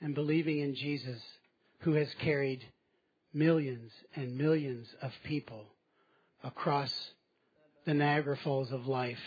and 0.00 0.14
believing 0.14 0.60
in 0.60 0.76
Jesus, 0.76 1.20
who 1.80 1.94
has 1.94 2.06
carried 2.20 2.64
millions 3.32 3.90
and 4.14 4.38
millions 4.38 4.86
of 5.02 5.10
people 5.24 5.64
across 6.44 6.94
the 7.86 7.94
Niagara 7.94 8.36
Falls 8.44 8.70
of 8.70 8.86
life 8.86 9.18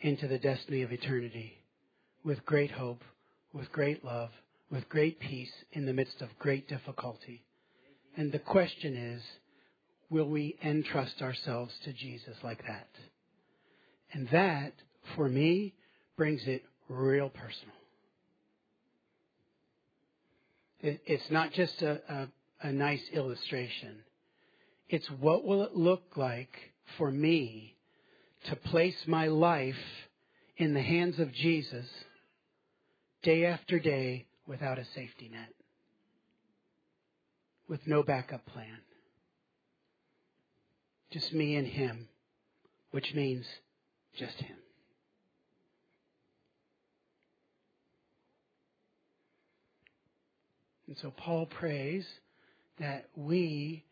into 0.00 0.26
the 0.26 0.40
destiny 0.40 0.82
of 0.82 0.90
eternity 0.90 1.52
with 2.24 2.44
great 2.44 2.72
hope, 2.72 3.04
with 3.52 3.70
great 3.70 4.04
love, 4.04 4.30
with 4.68 4.88
great 4.88 5.20
peace 5.20 5.52
in 5.70 5.86
the 5.86 5.92
midst 5.92 6.20
of 6.20 6.36
great 6.40 6.68
difficulty. 6.68 7.44
And 8.18 8.32
the 8.32 8.40
question 8.40 8.96
is, 8.96 9.22
will 10.10 10.28
we 10.28 10.58
entrust 10.60 11.22
ourselves 11.22 11.72
to 11.84 11.92
Jesus 11.92 12.36
like 12.42 12.66
that? 12.66 12.88
And 14.12 14.28
that, 14.30 14.72
for 15.14 15.28
me, 15.28 15.74
brings 16.16 16.44
it 16.48 16.64
real 16.88 17.28
personal. 17.28 17.76
It, 20.80 21.00
it's 21.06 21.30
not 21.30 21.52
just 21.52 21.80
a, 21.80 22.00
a, 22.08 22.28
a 22.66 22.72
nice 22.72 23.08
illustration. 23.12 24.00
It's 24.88 25.08
what 25.12 25.44
will 25.44 25.62
it 25.62 25.76
look 25.76 26.16
like 26.16 26.72
for 26.96 27.12
me 27.12 27.76
to 28.46 28.56
place 28.56 29.00
my 29.06 29.28
life 29.28 29.76
in 30.56 30.74
the 30.74 30.82
hands 30.82 31.20
of 31.20 31.32
Jesus 31.32 31.86
day 33.22 33.44
after 33.44 33.78
day 33.78 34.26
without 34.44 34.80
a 34.80 34.84
safety 34.86 35.30
net 35.32 35.52
with 37.68 37.86
no 37.86 38.02
backup 38.02 38.44
plan. 38.46 38.78
Just 41.12 41.32
me 41.32 41.56
and 41.56 41.66
him, 41.66 42.08
which 42.90 43.14
means 43.14 43.44
just 44.18 44.36
him. 44.36 44.56
And 50.86 50.96
so 51.02 51.10
Paul 51.10 51.46
prays 51.46 52.06
that 52.80 53.06
we, 53.14 53.84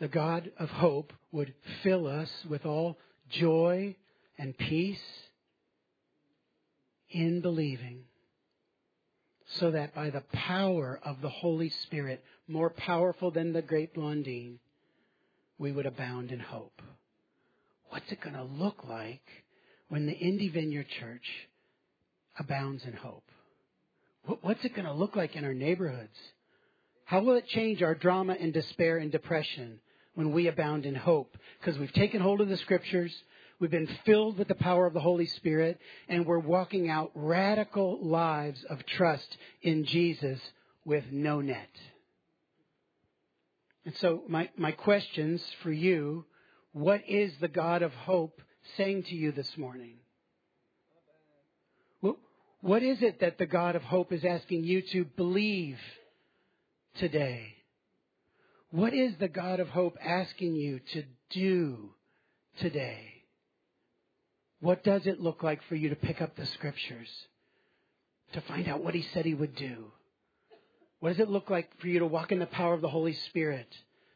the 0.00 0.08
God 0.08 0.50
of 0.58 0.68
hope, 0.68 1.12
would 1.32 1.54
fill 1.82 2.06
us 2.06 2.30
with 2.48 2.66
all 2.66 2.98
joy 3.30 3.96
and 4.38 4.56
peace 4.56 4.98
in 7.10 7.40
believing, 7.40 8.04
so 9.54 9.70
that 9.70 9.94
by 9.94 10.10
the 10.10 10.22
power 10.32 11.00
of 11.04 11.20
the 11.22 11.28
Holy 11.28 11.70
Spirit, 11.70 12.22
more 12.46 12.70
powerful 12.70 13.30
than 13.30 13.52
the 13.52 13.62
great 13.62 13.94
Blondin, 13.94 14.58
we 15.58 15.72
would 15.72 15.86
abound 15.86 16.30
in 16.32 16.40
hope. 16.40 16.82
What's 17.90 18.10
it 18.12 18.20
going 18.20 18.36
to 18.36 18.42
look 18.44 18.84
like 18.86 19.22
when 19.88 20.06
the 20.06 20.12
Indy 20.12 20.48
Vineyard 20.48 20.88
Church 21.00 21.26
abounds 22.38 22.84
in 22.84 22.92
hope? 22.92 23.24
What's 24.42 24.64
it 24.64 24.74
going 24.74 24.86
to 24.86 24.92
look 24.92 25.16
like 25.16 25.36
in 25.36 25.44
our 25.44 25.54
neighborhoods? 25.54 26.16
How 27.04 27.20
will 27.20 27.36
it 27.36 27.48
change 27.48 27.82
our 27.82 27.94
drama 27.94 28.36
and 28.38 28.52
despair 28.52 28.98
and 28.98 29.10
depression 29.10 29.80
when 30.14 30.32
we 30.32 30.48
abound 30.48 30.84
in 30.84 30.94
hope? 30.94 31.34
Because 31.58 31.78
we've 31.78 31.92
taken 31.94 32.20
hold 32.20 32.42
of 32.42 32.48
the 32.50 32.58
scriptures, 32.58 33.14
we've 33.58 33.70
been 33.70 33.88
filled 34.04 34.38
with 34.38 34.48
the 34.48 34.54
power 34.54 34.86
of 34.86 34.94
the 34.94 35.00
Holy 35.00 35.26
Spirit, 35.26 35.78
and 36.08 36.26
we're 36.26 36.38
walking 36.38 36.88
out 36.88 37.10
radical 37.14 37.98
lives 38.02 38.64
of 38.68 38.84
trust 38.86 39.36
in 39.62 39.84
Jesus 39.84 40.40
with 40.84 41.04
no 41.10 41.40
net. 41.40 41.70
And 43.84 43.96
so, 43.96 44.22
my, 44.28 44.50
my 44.56 44.72
questions 44.72 45.42
for 45.62 45.72
you 45.72 46.24
what 46.72 47.02
is 47.08 47.32
the 47.40 47.48
God 47.48 47.82
of 47.82 47.92
hope 47.94 48.40
saying 48.76 49.04
to 49.04 49.14
you 49.14 49.32
this 49.32 49.56
morning? 49.56 49.96
What 52.60 52.82
is 52.82 53.02
it 53.02 53.20
that 53.20 53.38
the 53.38 53.46
God 53.46 53.76
of 53.76 53.82
hope 53.82 54.12
is 54.12 54.24
asking 54.24 54.64
you 54.64 54.82
to 54.82 55.04
believe 55.04 55.78
today? 56.96 57.54
What 58.70 58.92
is 58.92 59.16
the 59.18 59.28
God 59.28 59.60
of 59.60 59.68
hope 59.68 59.96
asking 60.04 60.56
you 60.56 60.80
to 60.92 61.04
do 61.30 61.90
today? 62.58 63.17
What 64.60 64.84
does 64.84 65.06
it 65.06 65.20
look 65.20 65.42
like 65.42 65.62
for 65.64 65.76
you 65.76 65.88
to 65.90 65.96
pick 65.96 66.20
up 66.20 66.36
the 66.36 66.46
scriptures? 66.46 67.08
To 68.32 68.40
find 68.42 68.68
out 68.68 68.82
what 68.82 68.94
he 68.94 69.02
said 69.02 69.24
he 69.24 69.34
would 69.34 69.54
do? 69.54 69.92
What 71.00 71.10
does 71.10 71.20
it 71.20 71.30
look 71.30 71.48
like 71.48 71.70
for 71.80 71.88
you 71.88 72.00
to 72.00 72.06
walk 72.06 72.32
in 72.32 72.40
the 72.40 72.46
power 72.46 72.74
of 72.74 72.80
the 72.80 72.88
Holy 72.88 73.14
Spirit 73.14 73.68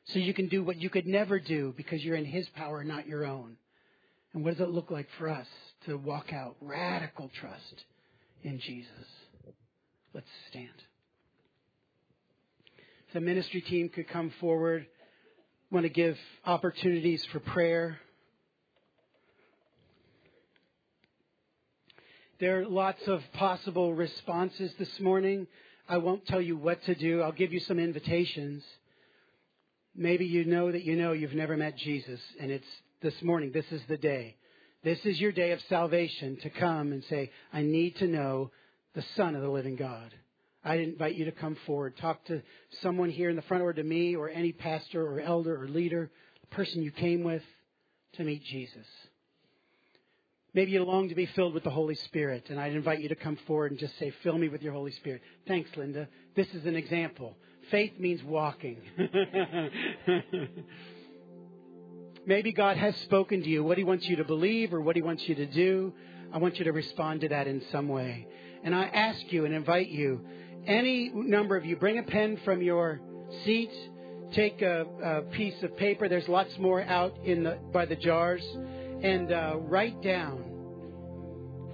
so 0.05 0.19
you 0.19 0.35
can 0.35 0.49
do 0.49 0.65
what 0.65 0.77
you 0.77 0.91
could 0.91 1.07
never 1.07 1.39
do 1.39 1.73
because 1.77 2.05
you're 2.05 2.17
in 2.17 2.25
his 2.25 2.49
power, 2.51 2.83
not 2.83 3.07
your 3.07 3.25
own? 3.25 3.57
And 4.35 4.45
what 4.45 4.57
does 4.57 4.67
it 4.67 4.71
look 4.71 4.91
like 4.91 5.09
for 5.19 5.29
us 5.29 5.47
to 5.87 5.97
walk 5.97 6.33
out 6.33 6.57
radical 6.61 7.31
trust 7.41 7.85
in 8.43 8.59
Jesus? 8.59 9.07
Let's 10.13 10.29
stand 10.51 10.69
the 13.13 13.21
ministry 13.21 13.61
team 13.61 13.89
could 13.89 14.09
come 14.09 14.33
forward. 14.41 14.87
I 15.71 15.75
want 15.75 15.85
to 15.85 15.91
give 15.91 16.19
opportunities 16.47 17.25
for 17.27 17.41
prayer. 17.41 17.99
There 22.43 22.59
are 22.59 22.67
lots 22.67 23.07
of 23.07 23.23
possible 23.35 23.95
responses 23.95 24.73
this 24.77 24.99
morning. 24.99 25.47
I 25.89 25.99
won't 25.99 26.27
tell 26.27 26.41
you 26.41 26.57
what 26.57 26.83
to 26.87 26.95
do. 26.97 27.23
I'll 27.23 27.31
give 27.31 27.53
you 27.53 27.61
some 27.61 27.79
invitations. 27.79 28.65
Maybe 29.95 30.25
you 30.27 30.45
know 30.45 30.73
that 30.73 30.83
you 30.83 30.97
know 30.97 31.13
you've 31.13 31.37
never 31.37 31.57
met 31.57 31.77
Jesus, 31.77 32.19
and 32.41 32.51
it's 32.51 32.67
this 33.01 33.15
morning. 33.23 33.53
This 33.53 33.71
is 33.71 33.81
the 33.89 33.97
day. 33.97 34.35
This 34.83 34.99
is 35.07 35.21
your 35.21 35.31
day 35.31 35.53
of 35.53 35.61
salvation 35.69 36.37
to 36.43 36.51
come 36.51 36.91
and 36.91 37.05
say, 37.05 37.31
I 37.53 37.63
need 37.63 37.95
to 37.99 38.09
know 38.09 38.51
the 38.97 39.05
Son 39.15 39.37
of 39.37 39.43
the 39.43 39.49
living 39.49 39.77
God. 39.77 40.13
I 40.65 40.79
invite 40.79 41.15
you 41.15 41.27
to 41.27 41.31
come 41.31 41.57
forward. 41.65 41.97
Talk 41.97 42.25
to 42.25 42.43
someone 42.81 43.11
here 43.11 43.31
in 43.31 43.37
the 43.37 43.43
front 43.43 43.63
or 43.63 43.73
to 43.73 43.85
me 43.85 44.17
or 44.17 44.29
any 44.29 44.51
pastor 44.51 45.07
or 45.07 45.21
elder 45.21 45.63
or 45.63 45.69
leader, 45.69 46.11
the 46.41 46.57
person 46.57 46.83
you 46.83 46.91
came 46.91 47.23
with 47.23 47.45
to 48.15 48.25
meet 48.25 48.43
Jesus. 48.43 48.87
Maybe 50.55 50.73
you 50.73 50.85
long 50.85 51.09
to 51.09 51.15
be 51.15 51.27
filled 51.27 51.55
with 51.55 51.65
the 51.65 51.71
Holy 51.71 51.95
Spirit, 51.95 52.51
and 52.51 52.61
I'd 52.61 52.75
invite 52.75 53.01
you 53.01 53.09
to 53.09 53.15
come 53.15 53.39
forward 53.47 53.71
and 53.71 53.81
just 53.81 53.99
say, 53.99 54.13
Fill 54.23 54.37
me 54.37 54.49
with 54.49 54.63
your 54.63 54.75
Holy 54.75 54.93
Spirit. 54.93 55.23
Thanks, 55.49 55.71
Linda. 55.77 56.09
This 56.37 56.49
is 56.49 56.67
an 56.67 56.77
example. 56.77 57.37
Faith 57.71 57.93
means 57.99 58.23
walking. 58.23 58.77
Maybe 62.27 62.53
God 62.53 62.77
has 62.77 62.95
spoken 62.99 63.43
to 63.43 63.49
you 63.49 63.65
what 63.65 63.79
He 63.79 63.85
wants 63.85 64.07
you 64.07 64.17
to 64.17 64.25
believe 64.25 64.75
or 64.75 64.83
what 64.83 64.95
He 64.95 65.01
wants 65.01 65.27
you 65.27 65.35
to 65.37 65.47
do. 65.47 65.95
I 66.33 66.39
want 66.39 66.59
you 66.59 66.65
to 66.67 66.73
respond 66.73 67.23
to 67.23 67.29
that 67.31 67.47
in 67.47 67.63
some 67.73 67.89
way. 67.89 68.27
And 68.63 68.75
I 68.75 68.85
ask 68.85 69.33
you 69.33 69.47
and 69.47 69.55
invite 69.55 69.89
you 69.89 70.21
any 70.67 71.11
number 71.15 71.57
of 71.57 71.65
you, 71.65 71.77
bring 71.77 71.99
a 71.99 72.03
pen 72.03 72.39
from 72.45 72.61
your 72.61 73.01
seat, 73.45 73.73
take 74.33 74.61
a, 74.63 74.87
a 75.03 75.23
piece 75.23 75.63
of 75.63 75.77
paper. 75.77 76.09
There's 76.09 76.29
lots 76.29 76.57
more 76.59 76.83
out 76.83 77.17
in 77.25 77.43
the, 77.43 77.59
by 77.73 77.87
the 77.87 77.97
jars, 77.97 78.45
and 79.03 79.33
uh, 79.33 79.57
write 79.59 80.01
down. 80.03 80.49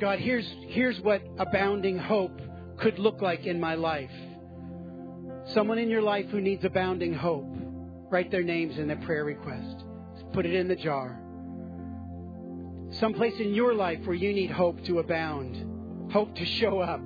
God, 0.01 0.19
here's 0.19 0.47
here's 0.69 1.01
what 1.01 1.23
abounding 1.39 1.99
hope 1.99 2.41
could 2.79 2.99
look 2.99 3.21
like 3.21 3.47
in 3.47 3.61
my 3.61 3.75
life. 3.75 4.11
Someone 5.47 5.79
in 5.79 5.89
your 5.89 6.03
life 6.03 6.27
who 6.31 6.41
needs 6.41 6.65
abounding 6.65 7.15
hope, 7.15 7.53
write 8.11 8.31
their 8.31 8.43
names 8.43 8.79
in 8.79 8.87
their 8.87 8.97
prayer 8.99 9.25
request. 9.25 9.85
Put 10.33 10.47
it 10.47 10.55
in 10.55 10.69
the 10.69 10.77
jar. 10.77 11.19
Someplace 12.91 13.39
in 13.41 13.55
your 13.55 13.75
life 13.75 14.01
where 14.05 14.17
you 14.17 14.33
need 14.33 14.51
hope 14.51 14.83
to 14.85 14.99
abound, 14.99 16.11
hope 16.13 16.35
to 16.37 16.45
show 16.45 16.81
up 16.81 17.01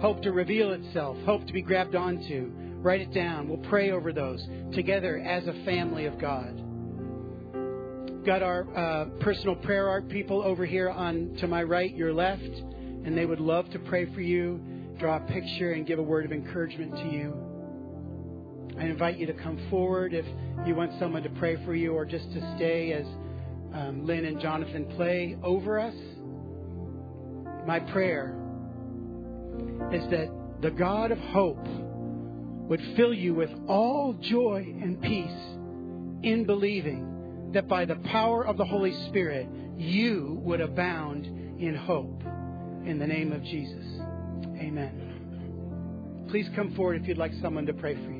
hope 0.00 0.22
to 0.22 0.32
reveal 0.32 0.72
itself, 0.72 1.16
hope 1.24 1.46
to 1.46 1.52
be 1.52 1.62
grabbed 1.62 1.94
onto. 1.94 2.52
Write 2.80 3.00
it 3.00 3.12
down. 3.12 3.48
We'll 3.48 3.68
pray 3.68 3.90
over 3.90 4.12
those 4.12 4.46
together 4.72 5.18
as 5.18 5.46
a 5.46 5.52
family 5.64 6.06
of 6.06 6.18
God. 6.18 6.62
Got 8.28 8.42
our 8.42 8.66
uh, 8.76 9.04
personal 9.20 9.54
prayer 9.54 9.88
art 9.88 10.10
people 10.10 10.42
over 10.42 10.66
here 10.66 10.90
on 10.90 11.34
to 11.40 11.48
my 11.48 11.62
right, 11.62 11.96
your 11.96 12.12
left, 12.12 12.42
and 12.42 13.16
they 13.16 13.24
would 13.24 13.40
love 13.40 13.70
to 13.70 13.78
pray 13.78 14.04
for 14.12 14.20
you, 14.20 14.60
draw 14.98 15.16
a 15.16 15.20
picture, 15.20 15.72
and 15.72 15.86
give 15.86 15.98
a 15.98 16.02
word 16.02 16.26
of 16.26 16.32
encouragement 16.32 16.94
to 16.96 17.08
you. 17.08 18.76
I 18.78 18.84
invite 18.84 19.16
you 19.16 19.24
to 19.28 19.32
come 19.32 19.58
forward 19.70 20.12
if 20.12 20.26
you 20.66 20.74
want 20.74 20.92
someone 20.98 21.22
to 21.22 21.30
pray 21.30 21.56
for 21.64 21.74
you 21.74 21.94
or 21.94 22.04
just 22.04 22.30
to 22.34 22.54
stay 22.56 22.92
as 22.92 23.06
um, 23.72 24.04
Lynn 24.04 24.26
and 24.26 24.38
Jonathan 24.42 24.84
play 24.94 25.38
over 25.42 25.80
us. 25.80 25.96
My 27.66 27.80
prayer 27.80 28.36
is 29.90 30.02
that 30.10 30.28
the 30.60 30.70
God 30.70 31.12
of 31.12 31.18
hope 31.18 31.66
would 32.68 32.82
fill 32.94 33.14
you 33.14 33.32
with 33.32 33.50
all 33.66 34.12
joy 34.20 34.66
and 34.82 35.00
peace 35.00 35.30
in 36.22 36.44
believing 36.44 37.07
that 37.52 37.68
by 37.68 37.84
the 37.84 37.96
power 37.96 38.46
of 38.46 38.56
the 38.56 38.64
Holy 38.64 38.92
Spirit, 39.06 39.48
you 39.76 40.40
would 40.42 40.60
abound 40.60 41.26
in 41.26 41.74
hope. 41.74 42.22
In 42.84 42.98
the 42.98 43.06
name 43.06 43.32
of 43.32 43.42
Jesus. 43.42 43.84
Amen. 44.58 46.26
Please 46.30 46.48
come 46.54 46.74
forward 46.74 47.00
if 47.00 47.08
you'd 47.08 47.18
like 47.18 47.32
someone 47.42 47.66
to 47.66 47.72
pray 47.72 47.94
for 47.94 48.10
you. 48.10 48.17